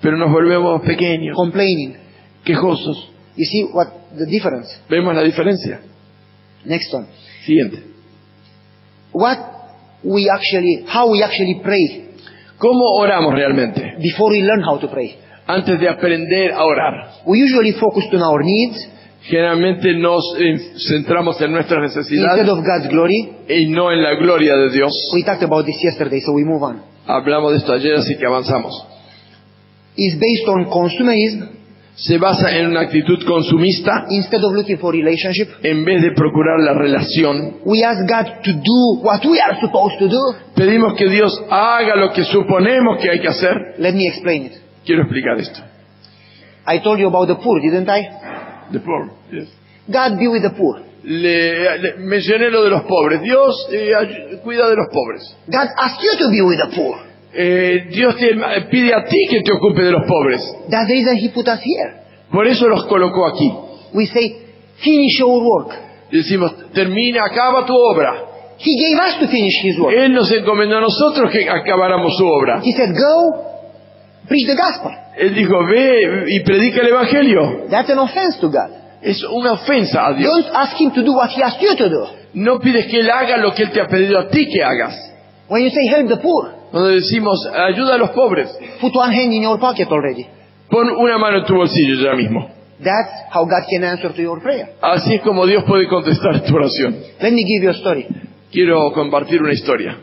[0.00, 1.96] pero nos volvemos pequeños, complaining.
[2.44, 3.10] quejosos.
[3.36, 4.68] You see what the difference?
[4.88, 5.80] Vemos la diferencia.
[6.64, 7.06] Next one.
[7.44, 7.82] Siguiente.
[9.12, 9.38] What
[10.04, 12.13] we actually, how we actually pray
[12.58, 13.96] ¿Cómo oramos realmente?
[13.98, 15.18] before we learn how to pray.
[15.46, 17.10] Antes de aprender a orar.
[17.26, 18.88] We usually focus on our needs
[19.26, 23.32] Generalmente nos eh, centramos en nuestras necesidades of God's glory.
[23.48, 24.92] y no en la gloria de Dios.
[25.14, 26.82] We talked about this yesterday, so we move on.
[27.06, 28.86] Hablamos de esto ayer, así que avanzamos.
[29.96, 31.53] It's based on consumerism
[31.96, 35.48] Se basa en una actitud consumista instead of looking for relationship.
[35.62, 37.58] en vez de procurar la relación.
[37.64, 40.20] We ask God to do what we are supposed to do.
[40.56, 43.76] Pedimos que Dios haga lo que suponemos que hay que hacer.
[43.78, 44.52] Let me explain it.
[44.84, 45.60] Quiero explicar esto.
[46.66, 48.08] I told you about the poor, didn't I?
[48.72, 49.48] The poor, yes.
[49.86, 50.80] God be with the poor.
[51.04, 53.20] Le, le- mencioné lo de los pobres.
[53.22, 55.36] Dios eh, cuida de los pobres.
[55.46, 56.96] God asked you to be with the poor.
[57.36, 58.28] Eh, Dios te
[58.70, 60.40] pide a ti que te ocupe de los pobres.
[60.70, 62.04] That's the reason He put us here.
[62.30, 63.52] Por eso los colocó aquí.
[63.92, 64.36] We say,
[64.82, 65.74] finish your work.
[66.10, 68.14] Decimos, termina, acaba tu obra.
[68.58, 69.94] He gave us to finish His work.
[69.96, 72.60] Él nos encomendó a nosotros que acabáramos su obra.
[72.62, 73.64] He said, go,
[74.28, 74.92] preach the gospel.
[75.16, 77.66] Él dijo, ve y predica el Evangelio.
[77.68, 78.70] That's an offense to God.
[79.02, 80.32] Es una ofensa a Dios.
[80.32, 82.06] Don't ask Him to do what He asked you to do.
[82.34, 84.94] No pides que Él haga lo que Él te ha pedido a ti que hagas.
[85.48, 88.50] When you say help the poor, Cuando decimos, ayuda a los pobres,
[88.80, 90.26] put one hand in your pocket already.
[90.70, 92.50] pon una mano en tu bolsillo ya mismo.
[92.82, 94.74] That's how God can answer to your prayer.
[94.80, 96.96] Así es como Dios puede contestar tu oración.
[97.20, 98.06] Let me give you a story.
[98.50, 99.98] Quiero compartir una historia.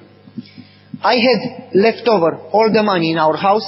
[1.04, 3.65] I had left over all the money in our house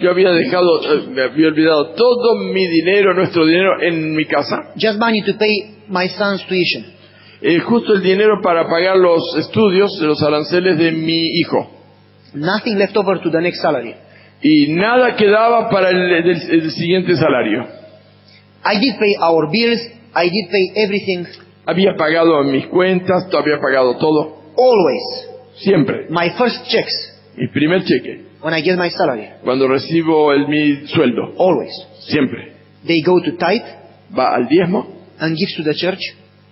[0.00, 4.72] Yo había dejado, eh, me había olvidado todo mi dinero, nuestro dinero en mi casa.
[4.76, 6.84] just money to pay my son's tuition.
[7.40, 11.77] Eh, justo el dinero para pagar los estudios los aranceles de mi hijo.
[12.34, 13.94] Nothing left over to the next salary.
[14.42, 17.66] Y nada quedaba para el, el- el siguiente salario.
[18.64, 19.80] I did pay our bills.
[20.14, 21.26] I did pay everything.
[21.66, 24.36] Había pagado mis cuentas, había pagado todo.
[24.56, 25.28] Always.
[25.56, 26.06] Siempre.
[26.10, 29.28] My first checks Mi primer cheque, when I get my salary.
[29.44, 31.34] cuando recibo el, mi sueldo.
[31.38, 31.72] Always.
[32.00, 32.52] Siempre.
[32.86, 33.64] They go to tithe
[34.16, 34.86] va al diezmo
[35.20, 35.98] and gives to the church,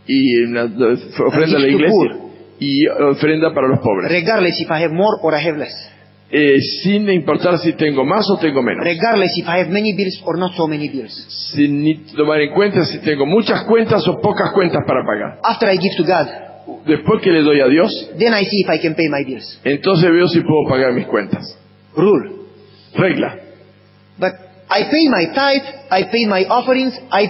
[0.09, 2.17] y ofrenda a la iglesia
[2.59, 4.11] y ofrenda para los pobres.
[4.11, 5.75] regardless if I have more or I have less,
[6.29, 8.85] Eh, sin importar si tengo más o tengo menos.
[8.85, 11.12] regardless if I have many bills or not so many bills.
[11.55, 15.38] Sin ni tomar en cuenta si tengo muchas cuentas o pocas cuentas para pagar.
[15.45, 16.27] After I give to God,
[16.85, 19.61] Después que le doy a Dios, then I see if I can pay my bills.
[19.64, 21.57] entonces veo si puedo pagar mis cuentas.
[21.97, 22.31] Rule.
[22.97, 23.37] Regla.
[24.19, 24.33] But
[24.69, 27.29] I pay my tithe, I pay my offerings, I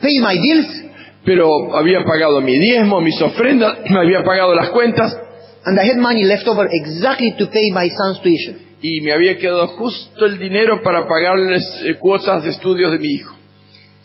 [0.00, 0.81] pay my bills,
[1.24, 5.16] Pero había pagado mi diezmo, mis ofrendas, me había pagado las cuentas
[5.64, 8.58] and I had money left over exactly to pay my son's tuition.
[8.82, 13.12] y me había quedado justo el dinero para pagarles eh, cuotas de estudios de mi
[13.14, 13.36] hijo.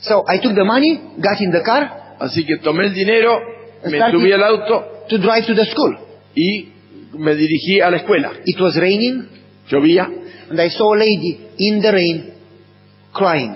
[0.02, 3.40] So I took the money, got in the car Así que tomé el dinero,
[3.86, 5.98] me subí al auto to drive to the school.
[6.36, 6.70] y
[7.18, 8.32] me dirigí a la escuela.
[8.46, 9.28] It was raining,
[9.70, 10.08] Llovía
[10.50, 12.34] and I saw a lady in the rain
[13.14, 13.56] crying.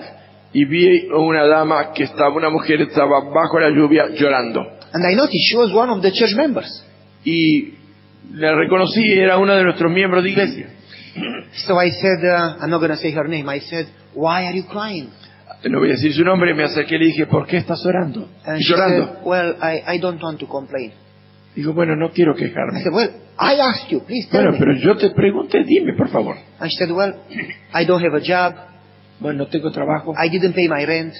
[0.52, 4.60] Y vi a una dama que estaba, una mujer estaba bajo la lluvia llorando.
[4.92, 6.84] And I noticed she was one of the church members.
[7.24, 7.74] Y
[8.34, 10.66] la reconocí, era una de nuestros miembros de iglesia.
[11.66, 13.48] So I said, uh, I'm not going to say her name.
[13.48, 15.10] I said, why are you crying?
[15.64, 18.28] No voy a decir su nombre, me acerqué y le dije, ¿por qué estás orando?
[18.44, 19.06] And she llorando.
[19.06, 20.92] said, well, I, I don't want to complain.
[21.54, 22.82] Digo, bueno, no quiero I quejarme.
[22.82, 24.58] said, well, I asked you, please tell Bueno, me.
[24.58, 26.36] pero yo te pregunté, dime, por favor.
[26.58, 27.14] And she said, well,
[27.74, 28.54] I don't have a job.
[29.22, 31.14] Bueno, no tengo trabajo, I didn't pay my rent.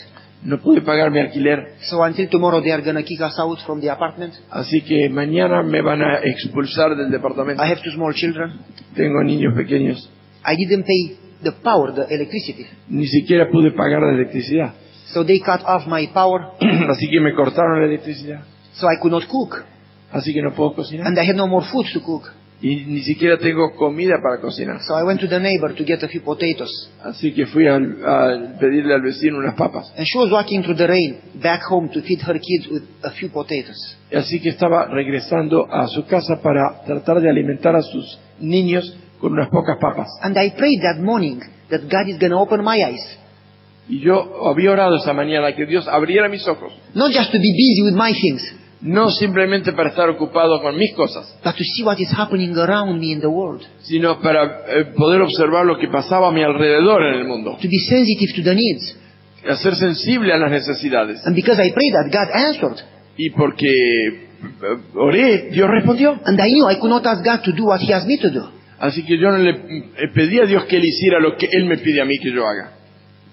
[0.45, 3.81] no pude pagar mi alquiler, So until tomorrow they are to kick us out from
[3.81, 4.35] the apartment.
[4.51, 7.63] así que mañana me van a expulsar del departamento.
[7.63, 8.61] I have two small children.
[8.95, 10.11] Tengo niños pequeños.
[10.45, 12.67] I didn't pay the power, the electricity.
[12.89, 14.75] Ni siquiera pude pagar la electricidad.
[15.13, 16.53] So they cut off my power.
[16.91, 18.43] Así que me cortaron la electricidad.
[18.75, 19.65] So I could not cook.
[20.11, 21.07] Así que no puedo cocinar.
[21.07, 22.33] And I had no more food to cook.
[22.63, 24.81] Y ni siquiera tengo comida para cocinar.
[24.83, 26.71] So I went to the neighbor to get a few potatoes.
[27.03, 29.93] Así que fui al- a pedirle al vecino unas papas.
[29.97, 33.11] And she was walking through the rain back home to feed her kids with a
[33.11, 33.77] few potatoes.
[34.15, 39.33] Así que estaba regresando a su casa para tratar de alimentar a sus niños con
[39.33, 40.07] unas pocas papas.
[40.23, 43.19] And I prayed that morning that God is going to open my eyes.
[43.89, 47.51] Y yo había orado esa mañana que Dios abriera mis ojos, Not just to be
[47.51, 51.83] busy with my things, no simplemente para estar ocupado con mis cosas, but to see
[51.85, 53.63] what is happening around me in the world.
[53.83, 57.69] sino para eh, poder observar lo que pasaba a mi alrededor en el mundo, To
[57.69, 58.97] be sensitive to the needs.
[59.49, 61.25] a ser sensible a las necesidades.
[61.27, 62.85] And because I prayed that, God answered.
[63.17, 66.19] Y porque eh, oré, Dios respondió.
[66.25, 68.31] And I knew I could not ask God to do what He asked me to
[68.31, 68.49] do.
[68.79, 71.67] Así que yo no le eh, pedí a Dios que Él hiciera lo que Él
[71.67, 72.73] me pide a mí que yo haga.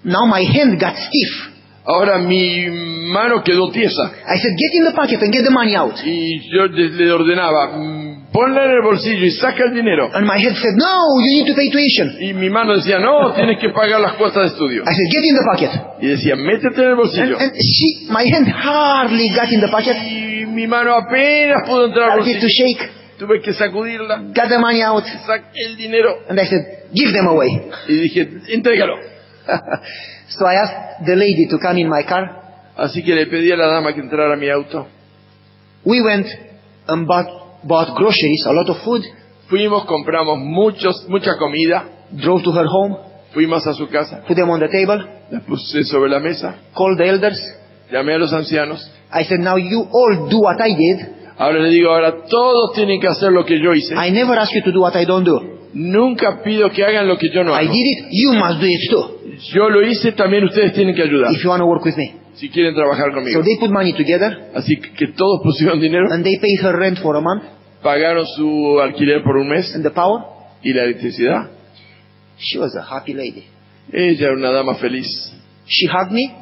[0.04, 1.59] Now my hand got stiff.
[1.84, 2.66] Ahora mi
[3.10, 5.94] mano quedó tiesa I said, get in the pocket and get the money out.
[6.04, 10.10] y yo le ordenaba, "Mm, ponla en el bolsillo y saca el dinero.
[10.14, 12.16] And my head said, no, you need to pay tuition.
[12.20, 14.82] Y mi mano decía, no, tienes que pagar las cuotas de estudio.
[14.82, 15.70] I said, get in the pocket.
[16.02, 17.38] Y decía, métete en el And, bolsillo.
[17.40, 19.96] and she, my hand hardly got in the pocket.
[20.06, 22.48] Y mi mano apenas pudo entrar al I had to bolsillo.
[22.76, 25.04] shake, Tuve que sacudirla, got the money out.
[25.26, 26.60] saqué el dinero And I said,
[26.94, 27.48] give them away.
[27.88, 28.94] y dije, entrégalo.
[30.30, 32.72] so I asked the lady to come in my car.
[32.76, 34.86] Así que le pedí a la dama que entrara a mi auto.
[35.84, 36.26] We went
[36.88, 39.02] and bought, bought groceries, a lot of food,
[39.50, 42.96] Fuimos, compramos muchos, mucha comida, drove to her home,
[43.34, 44.96] fuimos a su casa, put them on the table,
[45.30, 47.36] la puse sobre la mesa, called the elders.
[47.90, 48.80] llamé a los ancianos.
[49.12, 51.16] I said, now you all do what I did.
[51.36, 53.92] Ahora le digo, ahora todos tienen que hacer lo que yo hice.
[53.96, 55.40] I never ask you to do what I don't do.
[55.72, 57.72] Nunca pido que hagan lo que yo no I hago.
[57.72, 59.19] did it, you must do it too,
[59.52, 62.14] Yo lo hice, también ustedes tienen que ayudar, if you want to work with me.
[62.34, 63.40] si quieren trabajar conmigo.
[63.40, 67.16] So they put money together, Así que, todos pusieron dinero, and they her rent for
[67.16, 67.42] a month,
[67.82, 70.22] pagaron su alquiler por un mes and the power.
[70.62, 71.50] y la electricidad.
[72.38, 73.44] She was a happy lady.
[73.92, 75.06] Ella era una dama feliz.
[75.66, 76.34] She hugged me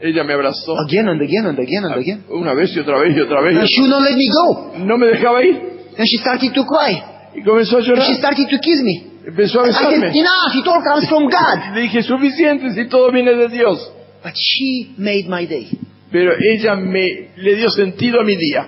[0.00, 2.24] Ella me abrazó again and again and again and again.
[2.28, 3.56] una vez y otra vez y otra vez.
[3.56, 4.78] And she would not let me go.
[4.84, 5.54] No me dejaba ir
[5.96, 7.02] And she started to cry.
[7.36, 8.06] y comenzó a And llorar.
[8.06, 9.11] she started to kiss me.
[9.26, 10.18] Empezó a I said, besarme.
[10.18, 11.74] enough, it all comes from God.
[11.74, 13.92] Le dije, suficiente si todo viene de Dios.
[14.22, 15.68] But she made my day.
[16.10, 18.66] Pero ella me le dio sentido a mi día.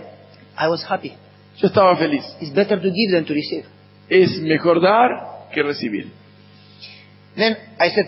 [0.59, 1.13] I was happy.
[1.59, 2.25] Yo estaba feliz.
[2.41, 3.65] It's better to give than to receive.
[4.09, 6.07] Es mejor dar que recibir.
[7.37, 8.07] Then I said,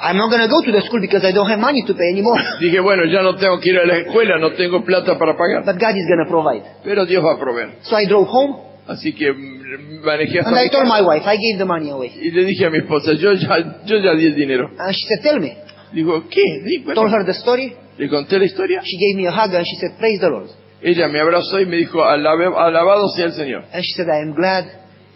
[0.00, 2.10] I'm not going to go to the school because I don't have money to pay
[2.12, 2.40] anymore.
[2.60, 5.64] Dije, bueno, ya no tengo que ir a la escuela, no tengo plata para pagar.
[5.64, 6.62] But God is going to provide.
[6.82, 7.78] Pero Dios va a proveer.
[7.82, 11.36] So I drove home Así que mm, manejé hasta and I told my wife, I
[11.36, 12.10] gave the money away.
[12.20, 14.70] y le dije a mi esposa, yo ya, yo ya di el dinero.
[14.78, 15.56] And she said, tell me.
[15.92, 16.60] Digo, ¿qué?
[16.64, 17.00] Di, bueno.
[17.02, 17.74] Told her the story.
[17.98, 18.80] Le conté la historia.
[18.82, 20.48] She gave me a hug and she said, praise the Lord.
[20.82, 23.64] Ella me abrazó y me dijo, "Alabe- alabado sea el Señor.
[23.72, 24.64] And she said, I am glad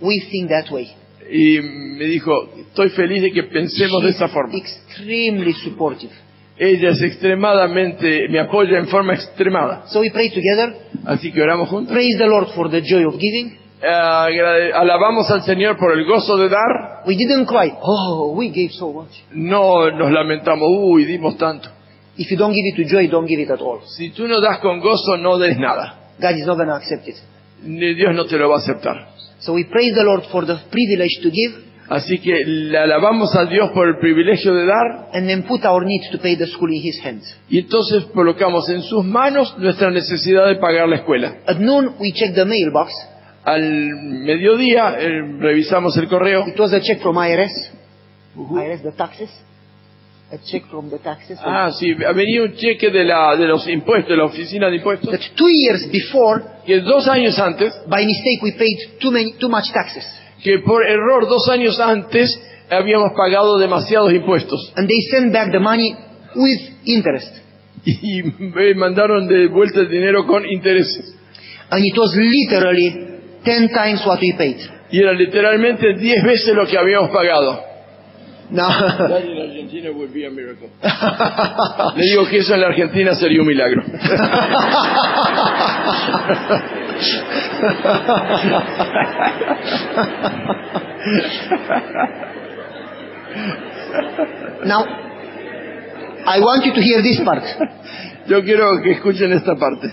[0.01, 0.89] we think that way.
[1.29, 2.31] Y me dijo,
[2.69, 4.55] estoy feliz de que pensemos de esa forma.
[4.57, 6.13] Extremely supportive.
[6.59, 9.85] Ella es extremadamente, me apoya en forma extremada.
[9.89, 10.75] So we pray together.
[11.05, 11.93] Así que oramos juntos.
[11.93, 13.59] Praise the Lord for the joy of giving.
[13.83, 17.03] Eh, alabamos al Señor por el gozo de dar.
[17.07, 19.13] We didn't cry, oh, we gave so much.
[19.33, 21.69] No nos lamentamos, uy, dimos tanto.
[22.17, 23.83] If you don't give it to joy, don't give it at all.
[23.87, 26.15] Si tú no das con gozo, no des nada.
[26.19, 27.17] God is not going to accept it.
[27.63, 29.09] Dios no te lo va a aceptar.
[29.41, 33.45] So we praise the Lord for the privilege to give Así que le alabamos a
[33.45, 36.69] Dios por el privilegio de dar and then put our needs to pay the school
[36.69, 37.39] in His hands.
[37.49, 41.37] y entonces colocamos en sus manos nuestra necesidad de pagar la escuela.
[41.47, 42.93] At noon, we check the mailbox.
[43.45, 46.45] Al mediodía eh, revisamos el correo.
[46.49, 47.71] It was a check from IRS.
[48.37, 49.31] IRS, the taxes.
[50.33, 51.39] A check from the taxes.
[51.41, 55.09] Ah, sí, venía un cheque de, la, de los impuestos, de la oficina de impuestos,
[55.09, 59.49] That two years before, que dos años antes, by mistake, we paid too many, too
[59.49, 60.05] much taxes.
[60.43, 65.61] Que por error dos años antes habíamos pagado demasiados impuestos And they sent back the
[65.61, 65.95] money
[66.35, 67.33] with interest.
[67.85, 71.15] y me mandaron de vuelta el dinero con intereses.
[71.71, 74.59] And it was literally ten times what we paid.
[74.91, 77.61] Y era literalmente 10 veces lo que habíamos pagado.
[78.51, 78.71] Now,
[81.97, 83.83] Le digo que eso en la Argentina sería un milagro.
[94.67, 94.83] now,
[96.27, 97.43] I want you to hear this part.
[98.27, 99.89] Yo quiero que escuchen esta parte.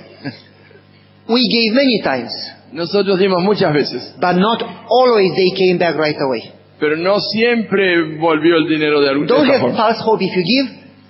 [1.28, 2.32] We gave many times,
[2.72, 6.52] Nosotros dimos muchas veces, but not always they came back right away.
[6.80, 10.22] pero no siempre volvió el dinero de alguna Don't have false hope.
[10.24, 10.70] If you give,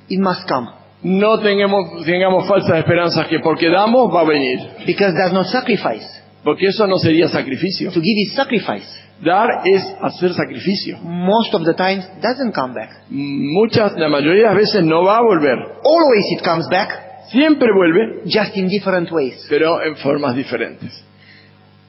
[0.09, 0.67] it must come.
[1.03, 6.05] No tengamos, tengamos falsas esperanzas que porque damos va a venir, Because that's not sacrifice.
[6.43, 7.91] Porque eso no sería sacrificio.
[7.91, 8.87] To give is sacrifice.
[9.23, 10.97] Dar es hacer sacrificio.
[11.01, 12.89] Most of the times, doesn't come back.
[13.09, 15.57] Muchas, la mayoría de las veces no va a volver.
[15.83, 16.89] Always it comes back,
[17.31, 19.45] Siempre vuelve, just in different ways.
[19.49, 20.91] pero en formas diferentes.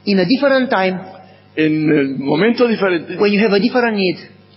[0.05, 1.01] In a different time,
[1.57, 4.17] En el momento diferente, when you have a different need,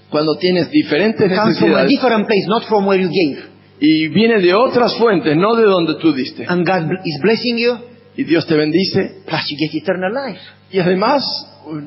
[0.09, 3.43] cuando tienes diferentes comes from a necesidades different place, not from where you gave.
[3.79, 6.45] y viene de otras fuentes, no de donde tú diste.
[6.47, 7.77] And God is blessing you,
[8.17, 10.41] Y Dios te bendice plus you get eternal life.
[10.71, 11.23] y además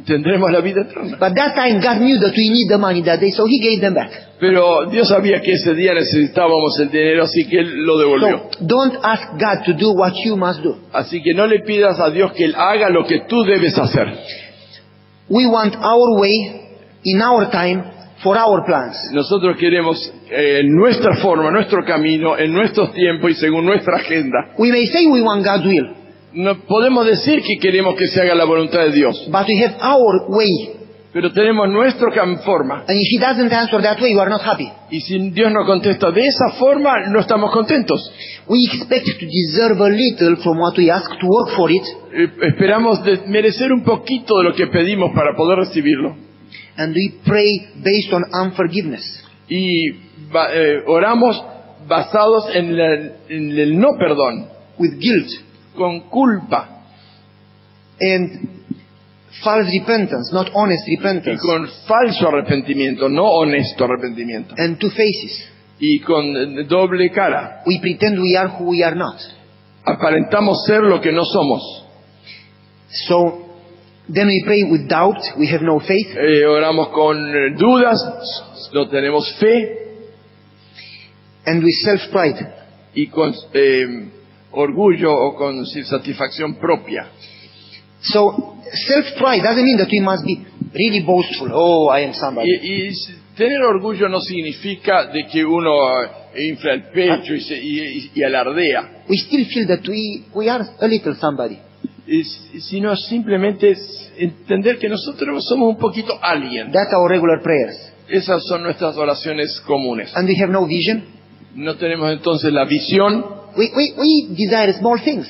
[0.06, 1.16] tendremos la vida eterna.
[1.18, 3.80] But that time God knew that we need the money that day, so He gave
[3.80, 4.10] them back.
[4.38, 8.48] Pero Dios sabía que ese día necesitábamos el dinero, así que Él lo devolvió.
[8.52, 10.76] So don't ask God to do what you must do.
[10.92, 14.06] Así que no le pidas a Dios que Él haga lo que tú debes hacer.
[15.28, 17.84] We want our way, in our time,
[18.22, 18.96] for our plans.
[19.12, 24.54] Nosotros queremos eh, nuestra forma, nuestro camino, en nuestros tiempos y según nuestra agenda.
[24.58, 25.99] We may say we want God's will,
[26.32, 29.76] No podemos decir que queremos que se haga la voluntad de Dios, but we have
[29.82, 30.76] our way.
[31.12, 32.08] pero tenemos nuestra
[32.44, 32.84] forma.
[32.86, 34.70] And if He doesn't answer that way, we are not happy.
[34.92, 38.00] Y si Dios no contesta de esa forma, no estamos contentos.
[38.46, 42.28] We expect to deserve a little from what we ask, to work for it, Eh,
[42.42, 46.14] esperamos de- merecer un poquito de lo que pedimos para poder recibirlo.
[46.76, 49.02] and we pray based on unforgiveness.
[49.48, 51.42] Y eh, oramos
[51.88, 52.94] basados en, la-
[53.28, 54.46] en el no perdón,
[54.78, 55.28] with guilt
[55.76, 56.82] con culpa
[58.00, 58.48] and
[59.42, 64.54] false repentance, not honest y repentance, con falso arrepentimiento, no honesto arrepentimiento.
[64.58, 65.46] and two faces.
[65.78, 67.62] Y con doble cara.
[67.66, 69.16] We pretend we are who we are not.
[69.84, 71.62] Aparentamos ser lo que no somos.
[73.08, 73.46] So
[74.12, 77.96] then we pray with doubt, we have no faith, Eh, oramos con eh, dudas,
[78.74, 79.76] no tenemos fe
[81.46, 82.46] and with self pride.
[82.94, 84.08] y con eh,
[84.52, 87.06] orgullo o con satisfacción propia.
[88.02, 88.56] So
[88.88, 91.48] self pride doesn't mean that we must be really boastful.
[91.52, 92.48] Oh, I am somebody.
[92.50, 92.92] Y, y
[93.36, 96.02] tener orgullo no significa de que uno
[96.34, 100.24] eh, infla el pecho y, se- y- y- y alardea, We still feel that we,
[100.34, 101.58] we are a little somebody.
[102.06, 106.72] Es- sino simplemente es entender que nosotros somos un poquito alguien.
[106.72, 107.92] That's our regular prayers.
[108.08, 110.10] Esas son nuestras oraciones comunes.
[110.16, 111.04] And we have no vision.
[111.54, 113.24] No tenemos entonces la visión,
[113.56, 115.26] We, we, we desire small things.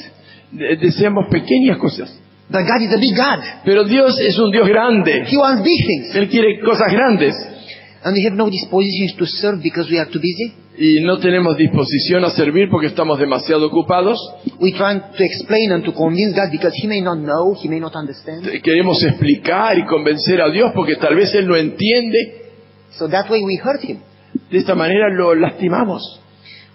[0.52, 2.10] de- deseamos pequeñas cosas.
[2.48, 3.38] But God is a big God.
[3.64, 5.24] Pero Dios es un Dios grande.
[5.30, 6.14] He wants big things.
[6.16, 7.34] Él quiere cosas grandes.
[8.02, 10.54] And we have no dispositions to serve because we are too busy.
[10.78, 14.18] Y no tenemos disposición a servir porque estamos demasiado ocupados.
[14.58, 17.78] We try to explain and to convince God because He may not know, He may
[17.78, 18.46] not understand.
[18.62, 22.40] Queremos explicar y convencer a Dios porque tal vez Él no entiende.
[22.92, 23.98] So that way we hurt Him.
[24.50, 26.20] De esta manera lo lastimamos.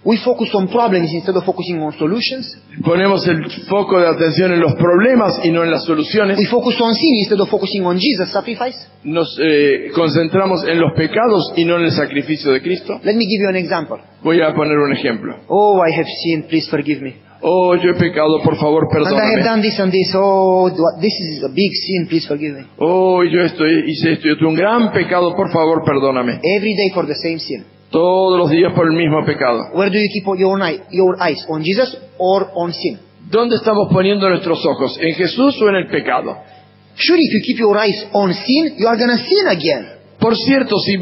[0.04, 2.56] We focus on problems instead of focusing on solutions.
[2.84, 6.38] Ponemos el foco de atención en los problemas y no en las soluciones.
[6.38, 8.78] We focus on sin instead of focusing on Jesus' sacrifice.
[9.02, 13.00] Nos eh, concentramos en los pecados y no en el sacrificio de Cristo.
[13.02, 13.98] Let me give you an example.
[14.22, 15.36] Voy a poner un ejemplo.
[15.48, 17.25] Oh, I have sinned, please forgive me.
[17.42, 19.44] Oh, yo he pecado, por favor, And I have perdóname.
[19.44, 20.12] done this and this.
[20.14, 20.70] Oh,
[21.00, 22.66] this is a big sin, please forgive me.
[22.78, 26.40] Oh, yo estoy, hice esto y otro, un gran pecado, por favor, perdóname.
[26.42, 27.64] Every day for the same sin.
[27.90, 29.70] Todos los días por el mismo pecado.
[29.74, 30.58] Where do you keep your,
[30.90, 31.44] your eyes?
[31.48, 32.98] On Jesus or on sin?
[33.30, 34.98] ¿Dónde estamos poniendo nuestros ojos?
[35.00, 36.36] ¿En Jesús o en el pecado?
[36.96, 39.88] Sure, if you keep your eyes on sin, you are going to sin again.
[40.18, 40.96] Por cierto, si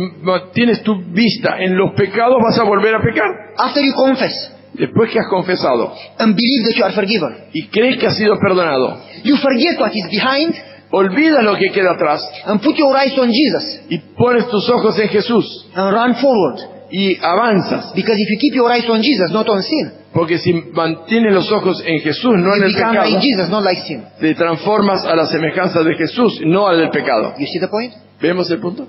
[0.52, 3.30] tienes tu vista en los pecados, vas a volver a pecar.
[3.56, 7.98] After you confess Después que has confesado and believe that you are forgiven, y crees
[7.98, 10.54] que has sido perdonado, you forget what is behind
[10.90, 14.98] olvidas lo que queda atrás and put your eyes on Jesus y pones tus ojos
[14.98, 16.74] en Jesús and run forward.
[16.90, 17.92] y avanzas.
[17.94, 21.50] Because if you keep your eyes on Jesus, not on sin, Porque si mantienes los
[21.50, 24.04] ojos en Jesús, no en you el pecado, like Jesus, not like sin.
[24.20, 27.34] te transformas a la semejanza de Jesús, no al del pecado.
[27.38, 27.92] You see the point?
[28.20, 28.86] ¿Vemos el punto?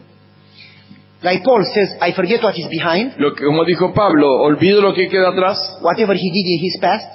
[1.26, 4.94] Like Paul says, I forget what is behind, Lo que, como dijo Pablo, olvido lo
[4.94, 7.08] que queda atrás, whatever he did in his past,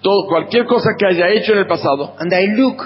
[0.00, 2.78] todo, cualquier cosa que haya hecho en el pasado, and I look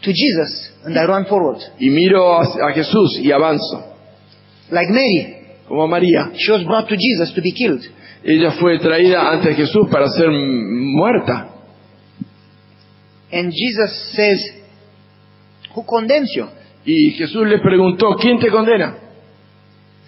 [0.00, 1.58] to Jesus and I run forward.
[1.78, 3.84] y miro a, a Jesús y avanzo.
[4.70, 5.36] Like Mary,
[5.68, 7.82] Como María, she was brought to Jesus to be killed.
[8.24, 11.50] ella fue traída ante Jesús para ser muerta.
[13.30, 14.40] And Jesus says,
[15.74, 16.46] Who condemns you?
[16.86, 18.98] Y Jesús le preguntó, ¿quién te condena?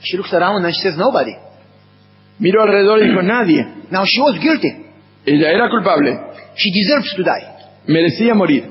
[0.02, 1.32] She looks around and she says, Nobody.
[2.38, 3.64] Miró alrededor y dijo, nadie.
[3.90, 4.68] Now she was guilty.
[5.24, 6.12] Ella era culpable,
[6.54, 7.46] She deserves to die.
[7.88, 8.64] merecía morir.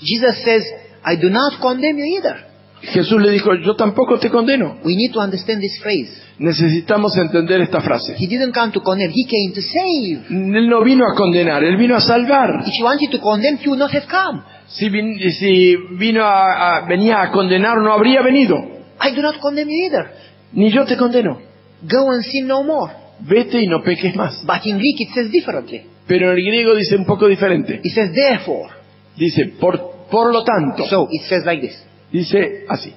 [0.00, 0.62] Jesus says,
[1.04, 2.44] I do not condemn you either.
[2.82, 4.78] Jesús le dijo, yo tampoco te condeno.
[4.84, 6.10] We need to understand this phrase.
[6.38, 8.14] Necesitamos entender esta frase.
[8.18, 10.26] He didn't come to condemn, he came to save.
[10.30, 12.62] Él no vino a condenar, él vino a salvar.
[12.66, 14.42] If he wanted to condemn, he would not have come.
[14.68, 18.56] Si, vin- si vino a, a- venía a condenar, no habría venido.
[19.00, 20.10] I do not condemn you either.
[20.56, 21.38] Ni yo te condeno.
[21.82, 22.92] Go and sin no more.
[23.20, 24.44] Vete y no peques más.
[24.44, 25.82] But in Greek it says differently.
[26.06, 27.80] Pero en el griego dice un poco diferente.
[27.82, 28.70] It says therefore.
[29.16, 30.84] Dice, por, por lo tanto.
[30.86, 31.82] So it says like this.
[32.12, 32.92] Dice así.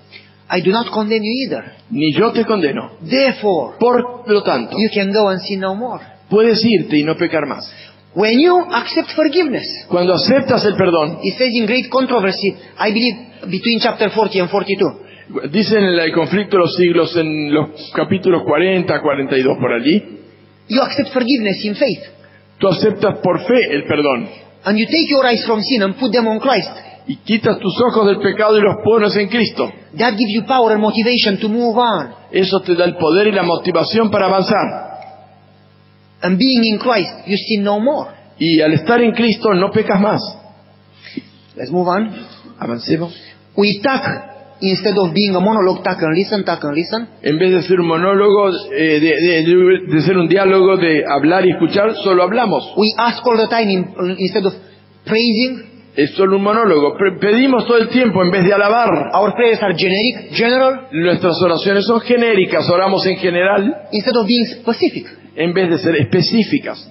[0.52, 1.74] I do not condemn you either.
[1.92, 2.94] Ni yo te condeno.
[3.08, 6.04] Therefore, Por lo tanto, you can go and sin no more.
[6.30, 7.72] puedes irte y no pecar más.
[8.16, 13.16] When you accept forgiveness, Cuando aceptas el perdón, it says in great controversy, I believe
[13.52, 15.09] between chapter 40 and 42.
[15.52, 20.18] Dice en el conflicto de los siglos, en los capítulos 40, 42 por allí,
[20.68, 22.00] You accept forgiveness in faith.
[22.60, 24.28] tú aceptas por fe el perdón
[24.66, 26.70] And you take your eyes from sin and put them on Christ.
[27.08, 29.72] y quitas tus ojos del pecado y los pones en Cristo.
[29.98, 32.14] That gives you power and motivation to move on.
[32.32, 34.90] Eso te da el poder y la motivación para avanzar.
[36.22, 38.12] And being in Christ, you sin no more.
[38.38, 40.20] Y al estar en Cristo no pecas más.
[41.56, 42.12] Let's move on.
[42.60, 43.16] Avancemos.
[43.56, 44.04] We talk
[44.62, 47.08] instead of being a monologue, talk and listen, talk and listen.
[47.22, 51.46] En vez de ser un monólogo, eh, de, de- de ser un diálogo de hablar
[51.46, 52.74] y escuchar, solo hablamos.
[52.78, 53.86] We ask all the time in,
[54.18, 54.54] instead of
[55.06, 55.68] praising.
[55.96, 56.96] Es solo un monólogo.
[57.20, 58.90] Pedimos todo el tiempo en vez de alabar.
[59.14, 64.46] Our prayers are generic, general, Nuestras oraciones son genéricas, oramos en general instead of being
[64.62, 65.08] specific.
[65.36, 66.90] en vez de ser específicas.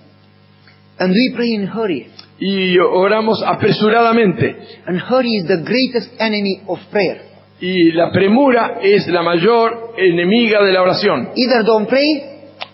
[0.99, 2.09] And we pray in hurry.
[2.41, 4.57] Y oramos apresuradamente.
[4.87, 7.23] And hurry is the greatest enemy of prayer.
[7.61, 11.31] Y la premura es la mayor enemiga de la oración.
[11.35, 12.23] Either don't pray,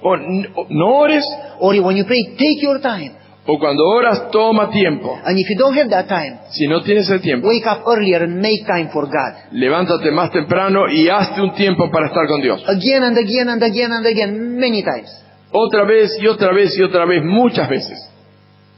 [0.03, 1.25] O n- o no ores,
[1.61, 3.13] or when you pray, take your time.
[3.47, 5.19] o cuando oras, toma tiempo.
[5.25, 8.23] And if you don't have that time, Si no tienes el tiempo, wake up earlier
[8.23, 9.53] and make time for God.
[9.53, 12.63] levántate más temprano y hazte un tiempo para estar con Dios.
[12.67, 15.11] Again and again and again and again, many times.
[15.53, 18.11] Otra vez y otra vez y otra vez, muchas veces.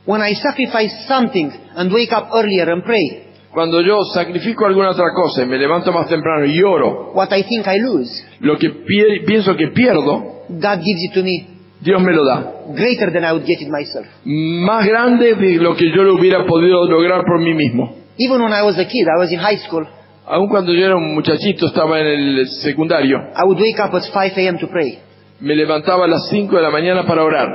[0.05, 3.26] When I sacrifice something and wake up earlier and pray,
[3.57, 7.43] Cuando yo sacrifico alguna otra cosa y me levanto más temprano y oro, what I
[7.43, 11.47] think I lose, lo que pi- pienso que pierdo, God gives it to me
[11.81, 12.53] Dios me lo da.
[12.75, 14.07] greater than I would get it myself.
[14.27, 17.95] Más grande de lo que yo lo hubiera podido lograr por mí mismo.
[18.19, 19.87] Even when I was a kid, I was in high school,
[20.27, 24.03] Aun cuando yo era un muchachito, estaba en el secundario, I would wake up at
[24.03, 24.59] 5 a.m.
[24.59, 24.99] to pray.
[25.41, 27.49] me levantaba a las 5 de la mañana para orar.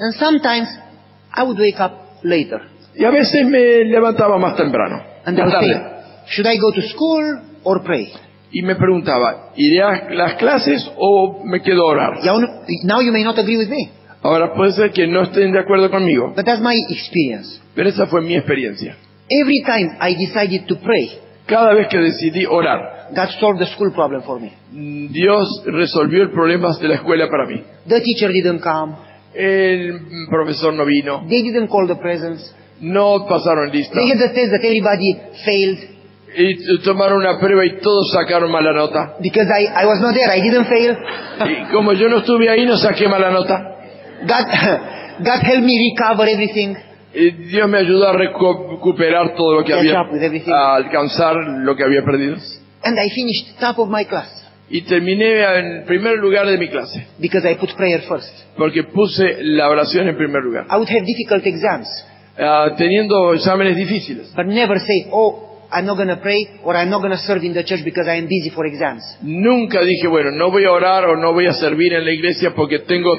[0.00, 0.68] And sometimes
[1.36, 1.92] I would wake up
[2.24, 2.60] later.
[2.96, 5.72] Y a veces me levantaba más temprano, And más would say,
[6.28, 8.12] should I go to school or pray?
[8.52, 12.22] Y me preguntaba, ¿iré a las clases o me quedo a orar?
[12.22, 12.38] Yeah,
[12.84, 13.90] Now you may not agree with me,
[14.22, 17.60] Ahora puede ser que no estén de acuerdo conmigo, but that's my experience.
[17.74, 18.96] pero esa fue mi experiencia.
[19.28, 23.92] Every time I decided to pray, Cada vez que decidí orar, God solved the school
[23.92, 24.52] problem for me.
[25.10, 27.62] Dios resolvió el problema de la escuela para mí.
[27.86, 28.94] The teacher didn't come.
[29.34, 31.22] El profesor no vino.
[31.28, 32.54] They didn't call the presents.
[32.80, 33.94] No pasaron lista.
[33.94, 35.78] They had the test that everybody failed
[36.36, 39.14] Y tomaron una prueba y todos sacaron mala nota.
[39.22, 40.28] because I, I was not there.
[40.36, 40.96] I didn't fail.
[41.46, 43.76] Y como yo no estuve ahí, no saqué mala nota.
[44.22, 44.46] God,
[45.24, 46.74] God helped me recover everything.
[47.14, 50.52] Y Dios me ayudó a recu- recuperar todo lo que Catch había, up with everything.
[50.52, 52.36] a alcanzar lo que había perdido.
[52.82, 57.06] And I finished top of my class Y terminé en primer lugar de mi clase,
[57.20, 58.28] because I put prayer first.
[58.58, 60.66] porque puse la oración en primer lugar.
[60.68, 61.86] I would have difficult exams,
[62.38, 64.32] Ah, teniendo exámenes difíciles.
[64.34, 67.42] but never say, oh, I'm not going to pray or I'm not going to serve
[67.44, 69.02] in the church because I am busy for exams.
[69.22, 72.52] Nunca dije, bueno, no voy a orar o no voy a servir en la iglesia
[72.54, 73.16] porque tengo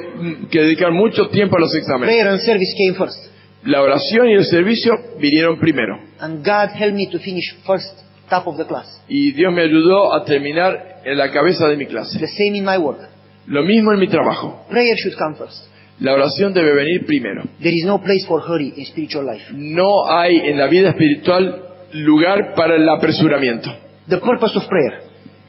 [0.50, 2.08] que dedicar mucho tiempo a los exámenes.
[2.14, 3.32] Prayer and service came first.
[3.64, 5.98] La oración y el servicio vinieron primero.
[6.20, 7.92] And God helped me to finish first,
[8.30, 9.02] top of the class.
[9.08, 12.18] Y Dios me ayudó a terminar en la cabeza de mi clase.
[12.18, 13.00] The same in my work.
[13.46, 14.64] Lo mismo en mi trabajo.
[14.70, 15.68] Prayer should come first.
[16.00, 17.42] La oración debe venir primero.
[17.60, 19.44] There is no place for hurry in spiritual life.
[19.52, 23.70] No hay en la vida espiritual lugar para el apresuramiento.
[24.08, 25.00] The purpose of prayer.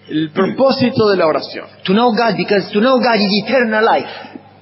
[0.10, 1.66] El propósito de la oración.
[1.84, 4.08] To know God, because to know God is eternal life.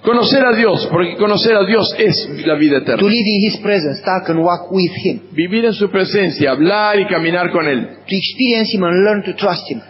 [0.01, 3.07] Conocer a Dios, porque conocer a Dios es la vida To eterna.
[3.07, 5.21] live in His presence, talk and walk with Him.
[5.33, 7.87] Vivir en su presencia, hablar y caminar con Él.
[8.07, 9.81] To experience Him and learn to trust Him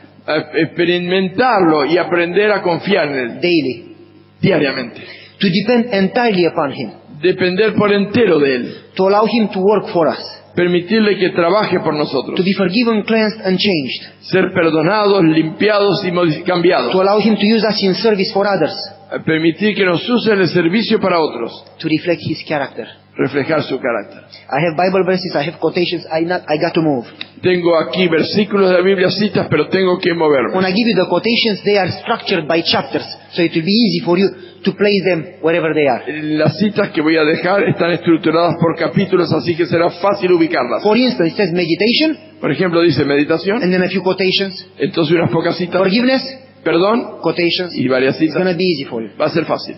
[0.56, 3.96] Experimentarlo y aprender a confiar en Él daily.
[4.42, 5.02] diariamente.
[5.40, 6.92] To depend entirely upon Him.
[7.22, 8.76] Depender por entero de Él.
[8.96, 10.20] To allow Him to work for us.
[10.56, 12.36] Permitirle que trabaje por nosotros.
[12.38, 14.02] To be forgiven, cleansed and changed.
[14.22, 16.92] Ser perdonados, limpiados y cambiados.
[16.92, 18.74] To allow Him to use us in service for others.
[19.12, 21.66] Eh, Permitir que nos use en el servicio para otros.
[21.80, 22.88] To reflect His character.
[23.18, 24.24] Reflejar su carácter.
[24.52, 27.08] I have Bible verses, I have quotations, I, not, I got to move.
[27.42, 30.54] Tengo aquí versículos de la Biblia, citas, pero tengo que moverme.
[30.54, 33.72] When I give you the quotations, they are structured by chapters, so it will be
[33.72, 34.28] easy for you
[34.66, 36.04] to place them wherever they are.
[36.38, 40.84] Las citas que voy a dejar están estructuradas por capítulos, así que será fácil ubicarlas.
[40.84, 44.68] For instance, it says meditation, Por ejemplo, dice meditación, and then a few quotations.
[44.78, 46.22] entonces unas pocas citas, Forgiveness,
[46.64, 47.74] perdón quotations.
[47.76, 48.58] y varias It's citas.
[48.58, 49.10] be easy for you.
[49.20, 49.76] Va a ser fácil.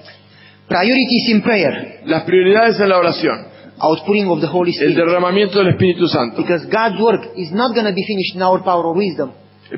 [0.68, 3.38] Priorities in prayer, Las prioridades en la oración,
[3.80, 7.86] outpouring of the Holy el derramamiento del Espíritu Santo, Because God's work is not going
[7.86, 9.32] to be finished in our power or wisdom,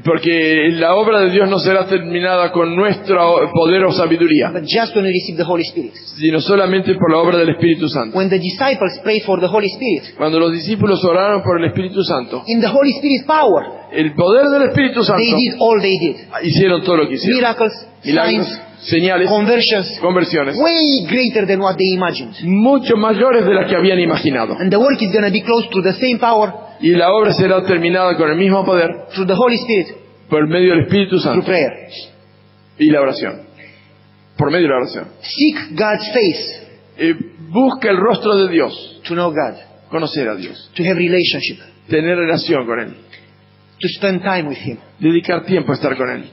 [0.04, 4.96] porque la obra de Dios no será terminada con nuestro poder o sabiduría, but just
[4.96, 5.94] when we receive the Holy Spirit.
[6.18, 8.18] sino solamente por la obra del Espíritu Santo.
[8.18, 12.04] When the disciples prayed for the Holy Spirit, Cuando los discípulos oraron por el Espíritu
[12.04, 15.98] Santo, in the Holy Spirit's power, el poder del Espíritu Santo they did all they
[15.98, 16.16] did.
[16.44, 17.40] hicieron todo lo que hicieron.
[17.40, 22.34] Miracles, Milagros, signs, señales, conversions, conversiones, way greater than what they imagined.
[22.44, 24.56] mucho mayores de las que habían imaginado.
[24.60, 27.34] And the work is going to be close to the same power Y la obra
[27.34, 29.88] será terminada con el mismo poder through the Holy Spirit,
[30.30, 31.72] por medio del Espíritu through Santo prayer.
[32.78, 33.42] y la oración.
[34.38, 35.08] Por medio de la oración.
[35.22, 36.70] Seek God's face
[37.50, 39.58] busca el rostro de Dios, to know God,
[39.90, 42.96] conocer a Dios, to have relationship, tener relación con Él,
[43.80, 44.78] to spend time with Him.
[45.00, 46.30] dedicar tiempo a estar con Él.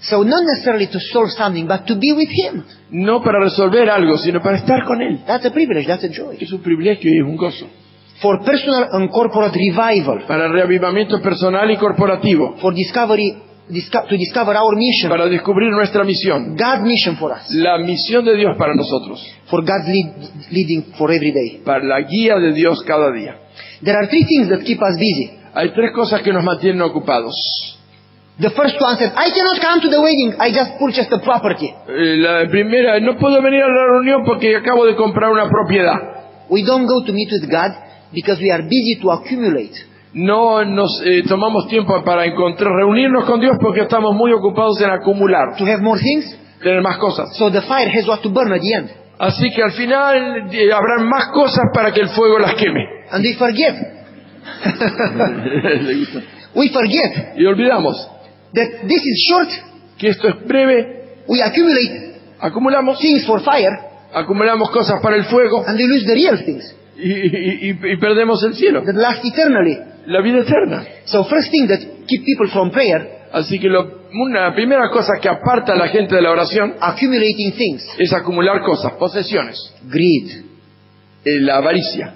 [0.00, 2.62] So not necessarily to solve something, but to be with Him.
[2.90, 5.24] No para resolver algo, sino para estar con Él.
[5.26, 6.36] That's a privilege, that's a joy.
[6.40, 7.66] Es un privilegio y es un gozo.
[8.20, 13.36] For personal and corporate revival, Para reavivamiento personal y corporativo, for discovery,
[13.68, 18.34] to discover our mission, para descubrir nuestra misión, God's mission for us, la misión de
[18.34, 21.62] Dios para nosotros, for God's lead, leading for every day.
[21.64, 23.36] para la guía de Dios cada día.
[23.84, 25.38] There are three things that keep us busy.
[25.54, 27.34] Hay tres cosas que nos mantienen ocupados.
[28.40, 31.66] The first one said, I cannot come to the wedding, I just purchased the property.
[31.88, 35.94] Eh, La primera, no puedo venir a la reunión porque acabo de comprar una propiedad.
[36.48, 37.72] We don't go to meet with God
[38.12, 39.74] because we are busy to accumulate.
[40.14, 44.90] No nos eh, tomamos tiempo para encontrar, reunirnos con Dios porque estamos muy ocupados en
[44.90, 47.36] acumular, to have more things, tener más cosas.
[47.36, 48.90] so the fire has what to burn at the end.
[49.18, 52.84] Así que al final eh, habrán más cosas para que el fuego las queme.
[53.10, 53.74] And we forget.
[56.54, 58.08] We forget y olvidamos
[58.54, 59.48] that this is short.
[59.98, 60.96] que esto es breve.
[61.28, 62.08] We accumulate
[62.40, 66.74] Acumulamos, things for fire acumulamos cosas para el fuego and we lose the real things
[66.98, 69.78] y, y- y- perdemos el cielo, that last eternally.
[70.06, 70.84] la vida eterna.
[71.04, 75.28] So first thing that keep people from prayer, Así que lo- una primera cosa que
[75.28, 77.86] aparta a la gente de la oración accumulating things.
[77.98, 80.44] es acumular cosas, posesiones, Greed.
[81.24, 82.14] eh, la avaricia.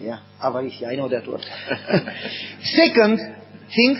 [0.00, 1.40] Yeah, avaricia, I know that word.
[2.76, 3.18] Second
[3.74, 3.96] thing,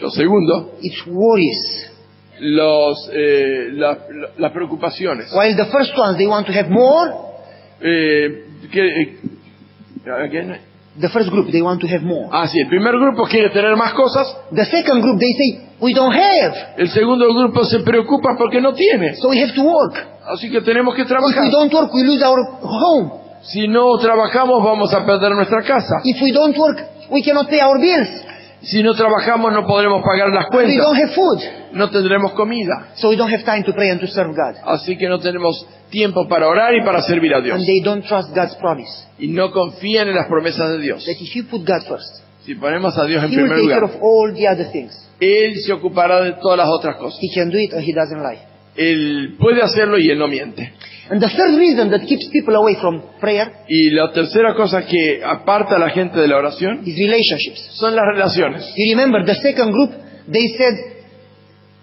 [0.00, 1.90] Lo segundo, it's worries.
[2.38, 5.32] los, eh, la- la- las preocupaciones.
[5.32, 7.10] While the first ones, they want to have more,
[7.80, 8.44] eh,
[10.24, 10.60] again,
[10.98, 12.28] The first group, they want to have more.
[12.32, 15.92] Ah, sí, el primer grupo quiere tener más cosas, The second group, they say, we
[15.92, 16.78] don't have.
[16.78, 19.14] el segundo grupo se preocupa porque no tiene.
[19.16, 19.94] So we have to work.
[20.32, 21.42] Así que tenemos que If trabajar.
[21.44, 23.10] we don't work, we lose our home.
[23.42, 25.96] Si no trabajamos vamos a perder nuestra casa.
[26.04, 26.78] If we don't work,
[27.10, 28.08] we cannot pay our bills.
[28.66, 31.00] Si no trabajamos no podremos pagar las We don't cuentas.
[31.02, 31.40] have food.
[31.72, 32.88] No tendremos comida.
[32.96, 34.56] So we don't have time to pray and to serve God.
[34.64, 37.56] Así que no tenemos tiempo para orar y para servir a Dios.
[37.56, 38.90] And they don't trust God's promise.
[39.18, 41.04] Y no confían en las promesas de Dios.
[41.04, 43.80] That if you put God first, Si ponemos a Dios en He will primer care
[43.80, 44.92] lugar, of all the other things.
[45.20, 47.18] Él se ocupará de todas las otras cosas.
[47.22, 48.40] He can do it and He doesn't lie.
[48.76, 50.72] Él puede hacerlo y Él no miente.
[51.08, 55.22] And the third reason that keeps people away from prayer Y la tercera cosa que
[55.24, 57.60] aparta a la gente de la oración is relationships.
[57.78, 58.64] son las relaciones.
[58.76, 59.90] You remember the second group,
[60.28, 60.74] they said,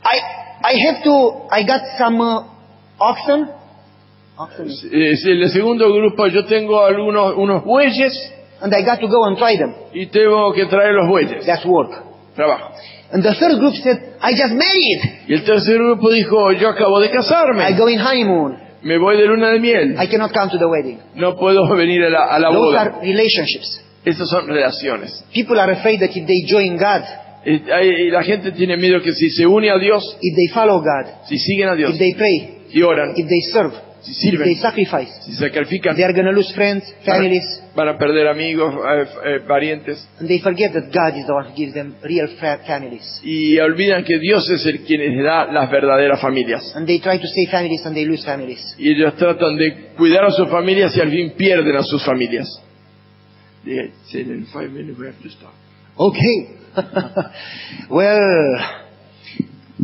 [0.04, 0.18] I,
[0.62, 2.44] I have to, I got some uh,
[3.00, 3.48] oxen.
[4.38, 4.68] Oxen.
[4.92, 8.12] El segundo grupo, yo tengo algunos unos bueyes
[8.62, 9.74] And I got to go and try them.
[9.94, 11.46] y tengo que traer los bueyes.
[11.46, 11.92] That's work.
[12.36, 12.74] Trabajo.
[13.14, 15.28] And the third group said, I just married.
[15.30, 18.58] Y el tercer grupo dijo, yo acabo de I casarme, go in honeymoon.
[18.82, 21.00] me voy de luna de miel, I cannot come to the wedding.
[21.16, 22.82] no puedo venir a la, a la Those boda.
[22.82, 23.82] are relationships.
[24.04, 25.24] Esas son relaciones.
[25.34, 27.04] People are afraid that if they join God,
[27.46, 31.26] y la gente tiene miedo que si se une a Dios, if they follow God,
[31.28, 33.74] si siguen a Dios, if they pray, si oran, if they serve,
[34.04, 37.44] si if they sirven, sacrifice, si sacrifican, they are going to lose friends, families,
[37.76, 41.46] van a perder amigos, eh, eh, parientes, and they forget that God is the one
[41.50, 43.22] who gives them real fa- families.
[43.24, 46.76] y olvidan que Dios es el quien les da las verdaderas familias.
[46.76, 48.76] And they try to save families and they lose families.
[48.78, 52.48] Y ellos tratan de cuidar a sus familias y al fin pierden a sus familias.
[53.66, 55.54] Yeah, say in five minutes we have to stop.
[55.98, 56.58] Okay.
[57.90, 58.83] well,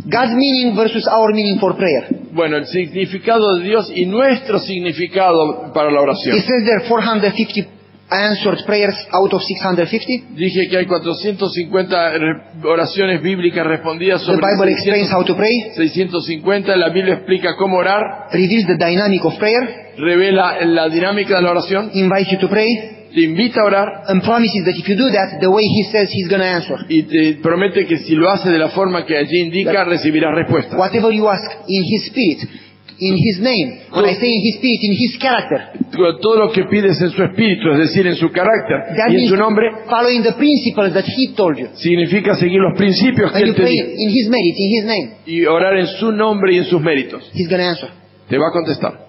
[0.06, 2.08] God's meaning versus our meaning for prayer.
[2.32, 6.36] Bueno, el significado de Dios y nuestro significado para la It oración.
[6.40, 7.68] says there 450
[8.12, 10.34] answered prayers out of 650.
[10.34, 15.72] Dije que hay 450 re- oraciones bíblicas respondidas The sobre Bible explains how to pray,
[15.76, 16.76] 650.
[16.76, 21.50] La Biblia explica cómo orar, reveals the dynamic of prayer, revela la dinámica de la
[21.52, 25.10] oración, invites you to pray, te invita a orar and promises that if you do
[25.10, 26.76] that, the way He says He's going to answer.
[26.88, 30.76] y te promete que si lo hace de la forma que allí indica, recibirás respuesta.
[30.76, 32.48] Whatever you ask in His Spirit,
[33.00, 35.58] in His name, when I say in His Spirit, in His character,
[36.22, 39.16] Todo lo que pides en su espíritu, es decir, en su carácter that y en
[39.16, 41.68] means su nombre, following the principles that He told you.
[41.74, 44.70] significa seguir los principios que And you Él te pray dio in His merit, in
[44.78, 47.22] His name, y orar en su nombre y en sus méritos.
[47.34, 47.88] He's going to answer.
[48.28, 49.08] Te va a contestar.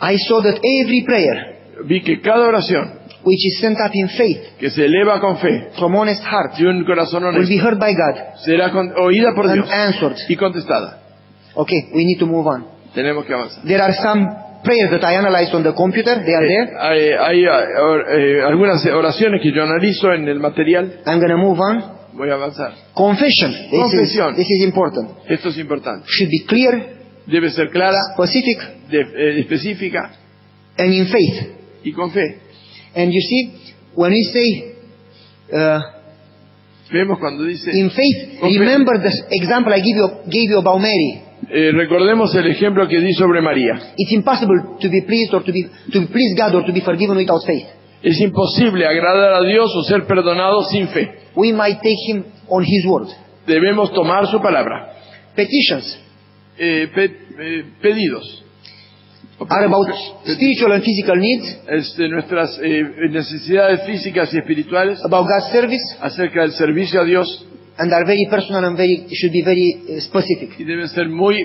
[0.00, 4.56] I saw that every prayer Vi que cada oración which is sent up in faith
[4.58, 7.78] que se eleva con fe from honest heart de un corazón will be honesto heard
[7.78, 10.16] by God será con- oída por Dios answered.
[10.28, 11.00] y contestada.
[11.54, 12.66] Okay, we need to move on.
[12.94, 13.62] Tenemos que avanzar.
[13.64, 14.26] There are some
[14.62, 16.22] prayers that I analyzed on the computer.
[16.24, 16.76] They are Eh, there.
[16.78, 21.00] hay hay, eh, or- eh, algunas oraciones que yo analizo en el material.
[21.06, 21.96] I'm going to move on.
[22.14, 22.72] Voy a avanzar.
[22.94, 23.52] Confession.
[23.70, 25.10] This is, this is important.
[25.28, 26.04] Esto es importante.
[26.08, 26.94] Should be clear,
[27.26, 28.58] Debe ser clara, specific,
[28.88, 30.10] de- eh, específica
[30.78, 31.52] and in faith.
[31.86, 32.40] Y con fe.
[32.94, 34.74] And you see, when we say
[35.52, 35.80] uh,
[36.90, 41.22] Vemos cuando dice, in faith, remember the example I give you, gave you about Mary.
[41.50, 43.92] eh, recordemos el ejemplo que di sobre María.
[43.96, 47.16] It's impossible to be pleased or to be to please God or to be forgiven
[47.16, 47.66] without faith.
[48.02, 51.10] Es imposible agradar a Dios o ser perdonado sin fe.
[51.34, 53.08] We might take Him on His word.
[53.46, 54.92] Debemos tomar su palabra.
[55.34, 56.00] Petitions
[56.58, 58.44] Eh, pe- eh, pedidos.
[59.38, 59.86] Are about
[60.24, 65.96] spiritual and physical needs, Es de nuestras eh, necesidades físicas y espirituales about God's service,
[66.00, 67.46] acerca del servicio a Dios
[67.78, 70.58] and are very personal and very should be very uh, specific.
[70.58, 71.44] y deben ser muy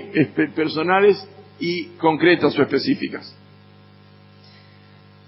[0.55, 1.17] personales
[1.59, 3.35] y concretas o específicas.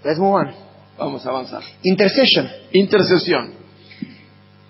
[0.02, 0.54] Let's move on.
[0.98, 1.62] Vamos a avanzar.
[1.82, 3.63] Intercession Intercesión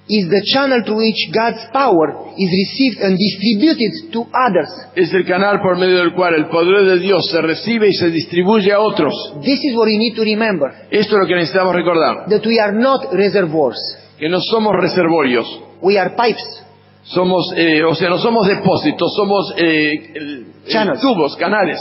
[0.07, 4.69] is the channel through which God's power is received and distributed to others.
[4.95, 8.11] es el canal por medio del cual el poder de Dios se recibe y se
[8.11, 9.15] distribuye a otros.
[9.43, 12.59] This is what we need to remember Esto es lo que necesitamos recordar, that we
[12.61, 13.79] are not reservoirs.
[14.19, 15.47] que no somos reservorios,
[15.81, 16.63] We are pipes.
[17.05, 21.01] somos, eh, o sea, no somos depósitos, somos eh, el- Channels.
[21.01, 21.79] tubos, canales.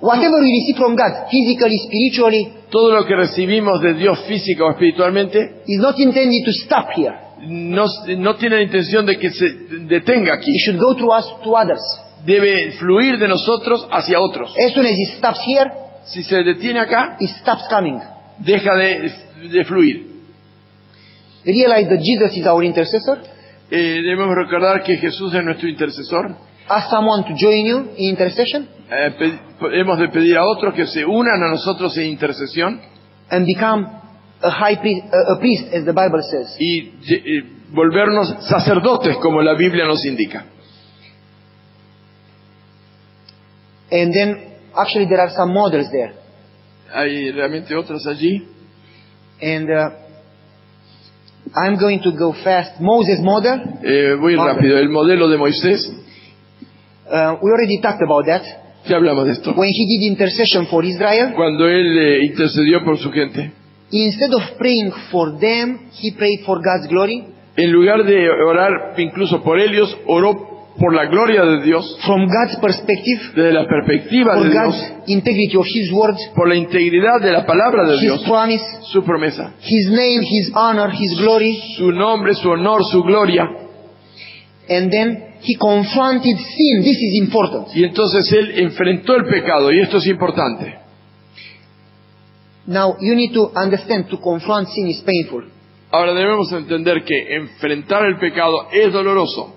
[0.00, 4.70] Whatever we receive from God, physically, spiritually, Todo lo que recibimos de Dios física o
[4.70, 7.14] espiritualmente is not intended to stop here.
[7.42, 7.86] No,
[8.18, 9.48] no tiene la intención de que se
[9.86, 10.50] detenga aquí.
[10.50, 11.80] It should go through us to others.
[12.24, 14.54] Debe fluir de nosotros hacia otros.
[14.56, 15.70] As soon as it stops here,
[16.04, 17.98] Si se detiene acá, it stops coming.
[18.38, 19.12] deja de,
[19.50, 20.06] de fluir.
[21.44, 23.18] Realize that Jesus is our intercessor.
[23.70, 26.36] Eh, debemos recordar que Jesús es nuestro intercesor.
[26.68, 29.38] Ask someone to join you in intercession Eh,
[29.72, 32.80] hemos de pedir a otros que se unan a nosotros en intercesión
[33.30, 33.86] and become
[34.42, 36.56] a high priest, a, priest as the Bible says.
[36.58, 40.44] y eh, volvernos sacerdotes como la Biblia nos indica.
[43.90, 46.14] And then actually there are some models there.
[46.94, 48.46] Hay realmente otras allí.
[49.40, 49.90] And uh,
[51.54, 52.80] I'm going to go fast.
[52.80, 53.60] Moses model.
[53.84, 54.54] Eh, voy Model.
[54.56, 54.78] rápido.
[54.78, 55.98] El modelo de Moisés,
[57.04, 58.42] Uh, we already talked about that.
[58.86, 59.52] ya hablamos de esto.
[59.54, 63.52] When he did intercession for Israel, Cuando él eh, intercedió por su gente,
[63.92, 67.26] instead of praying for them, he prayed for God's glory.
[67.56, 72.56] en lugar de orar incluso por ellos, oró por la gloria de Dios, From God's
[72.60, 77.30] perspective, desde la perspectiva de God's Dios, integrity of his word, por la integridad de
[77.30, 81.60] la palabra de his Dios, promise, su promesa, his name, his honor, his glory.
[81.76, 83.48] su nombre, su honor, su gloria.
[84.68, 86.82] And then he confronted sin.
[86.82, 87.68] This is important.
[87.74, 90.81] Y entonces él enfrentó el pecado, y esto es importante.
[92.66, 95.44] Now, you need to understand to confront sin is painful.
[95.90, 99.54] Ahora debemos entender que enfrentar el pecado es doloroso,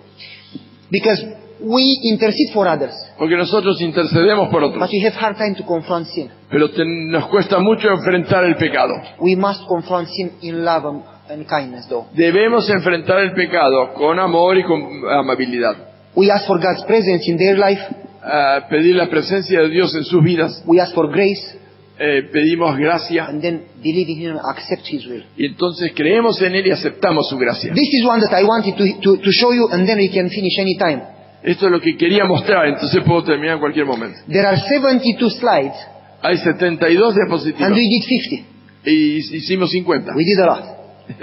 [0.91, 1.23] Because
[1.61, 5.63] we intercede for others, porque nosotros intercedemos por but otros, we have hard time to
[5.65, 6.29] confront sin.
[6.49, 8.93] pero te- nos cuesta mucho enfrentar el pecado.
[9.19, 12.05] We must confront sin in love and, and kindness, though.
[12.13, 15.75] Debemos enfrentar el pecado con amor y con amabilidad.
[16.15, 17.81] We ask for God's presence in their life.
[18.23, 21.59] Ah, pedir la presencia de Dios en sus vidas, We ask for grace,
[21.97, 25.23] eh, pedimos gracia and then believe in Him and accept His will.
[25.37, 27.73] y entonces creemos en Él y aceptamos su gracia.
[27.73, 30.29] This is one that I wanted to, to, to show you, and then we can
[30.29, 31.01] finish any time.
[31.43, 34.17] Esto es lo que quería mostrar, entonces puedo terminar en cualquier momento.
[34.27, 35.75] There are 72 slides,
[36.21, 38.55] Hay 72 and diapositivas we did 50.
[38.85, 40.11] y hicimos 50.
[40.15, 40.63] We did a lot.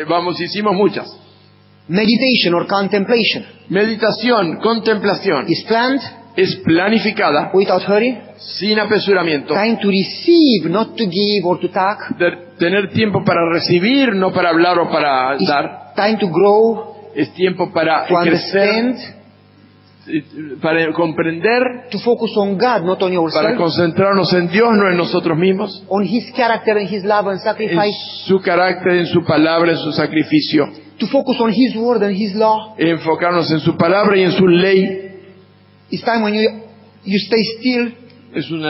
[0.08, 1.06] Vamos, hicimos muchas.
[1.88, 6.00] Meditation or contemplation Meditación, contemplación, is planned
[6.36, 8.18] es planificada, without hurry.
[8.38, 11.98] sin apresuramiento, Time to receive, not to give or to talk.
[12.18, 17.10] de tener tiempo para recibir, no para hablar o para It's dar, time to grow,
[17.14, 19.22] es tiempo para to crecer, understand,
[20.60, 24.96] para comprender, to focus on God, not on para yourself, concentrarnos en Dios, no en
[24.96, 29.22] nosotros mismos, on His character and His love and en sacrifice, su carácter, en su
[29.24, 30.68] palabra, en su sacrificio,
[30.98, 32.74] to focus on His word and His law.
[32.78, 35.08] enfocarnos en su palabra y en su ley.
[35.92, 36.48] It's time when you,
[37.04, 37.94] you stay still,
[38.34, 38.64] Es un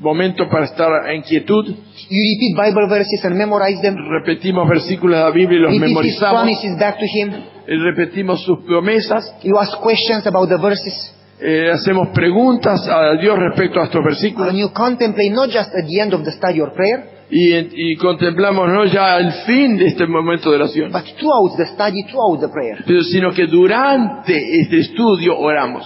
[0.00, 1.66] momento para estar en quietud.
[1.66, 3.96] you repeat Bible verses and memorize them.
[3.96, 6.40] Repetimos versículos de la Biblia y los Repeat His memorizamos.
[6.42, 7.28] promises back to Him.
[7.66, 9.34] Eh, Repetimos sus promesas.
[9.42, 11.14] You ask questions about the verses.
[11.40, 14.48] Eh, hacemos preguntas a Dios respecto a estos versículos.
[14.48, 17.52] And you contemplate not just at the end of the study or prayer, Y,
[17.92, 22.02] y contemplamos no ya el fin de este momento de oración, but throughout the study,
[22.10, 22.82] throughout the prayer.
[22.86, 24.32] pero sino que durante
[24.62, 25.84] este estudio oramos.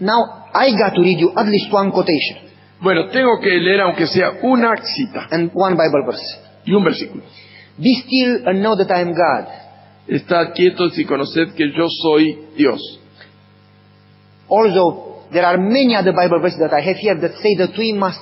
[0.00, 2.38] Now, I got to read you at least one quotation
[2.80, 6.38] Bueno, tengo que leer aunque sea una cita and one Bible verse.
[6.66, 7.22] y un versículo.
[7.78, 9.46] Be still and know that I am God.
[10.06, 12.80] Estad quietos y conoced que yo soy Dios.
[14.48, 17.92] Although there are many other Bible verses that I have here that say that we
[17.94, 18.20] must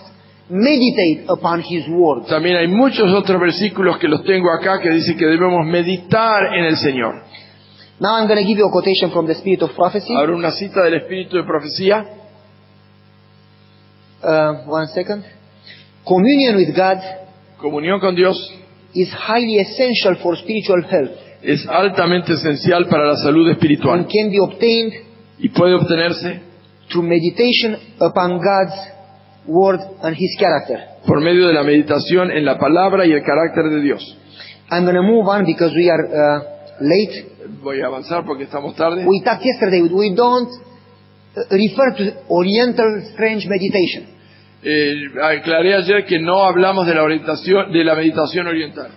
[0.48, 2.26] meditate upon His Word.
[2.28, 6.64] También hay muchos otros versículos que los tengo acá que dicen que debemos meditar en
[6.64, 7.22] el Señor.
[8.00, 10.14] Now I'm going to give you a quotation from the Spirit of Prophecy.
[10.14, 12.04] Ahora una cita del Espíritu de Profecía.
[14.22, 15.24] Uh, one second.
[16.06, 16.98] Communion with God
[17.58, 18.36] Comunión con Dios
[18.92, 24.30] is highly essential for spiritual health es altamente esencial para la salud and espiritual can
[24.30, 24.92] be obtained
[25.38, 26.40] y puede obtenerse
[26.88, 28.74] through meditation upon God's
[29.46, 30.78] Word and His character.
[31.06, 34.16] por medio de la meditación en la palabra y el carácter de Dios.
[34.70, 37.32] I'm going to move on because we are uh, late.
[37.62, 39.04] Voy a avanzar porque estamos tarde.
[39.06, 40.50] We talked yesterday, we don't
[41.50, 44.06] refer to Oriental strange meditation.
[44.64, 48.92] Eh, aclaré ayer que no hablamos de la orientación, de la meditación oriental.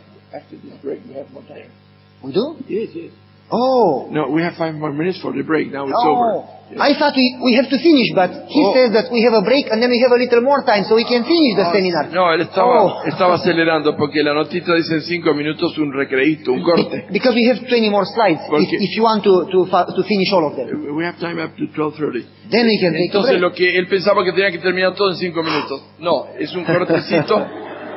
[2.22, 2.58] We do?
[2.68, 3.25] Yes, yes.
[3.52, 4.08] Oh.
[4.12, 5.72] No, we have five more minutes for the break.
[5.72, 6.10] Now it's Oh.
[6.16, 6.56] over.
[6.82, 8.74] I thought we, we have to finish, but he Oh.
[8.74, 10.96] says that we have a break and then we have a little more time so
[10.96, 12.10] we can finish the seminar.
[12.12, 13.04] No, él estaba, Oh.
[13.06, 17.06] estaba acelerando porque la notita dice en cinco minutos un recreíto, un corte.
[17.14, 19.66] Because we have 20 more slides if, if you want to, to,
[19.96, 20.96] to finish all of them.
[20.98, 22.26] We have time up to 12.30.
[22.50, 23.42] Then we can take a Entonces break.
[23.42, 25.84] lo que él pensaba que tenía que terminar todo en cinco minutos.
[26.00, 27.46] No, es un cortecito,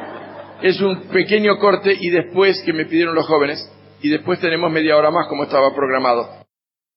[0.63, 3.67] es un pequeño corte y después que me pidieron los jóvenes
[4.03, 6.38] y después tenemos media hora más como estaba programado.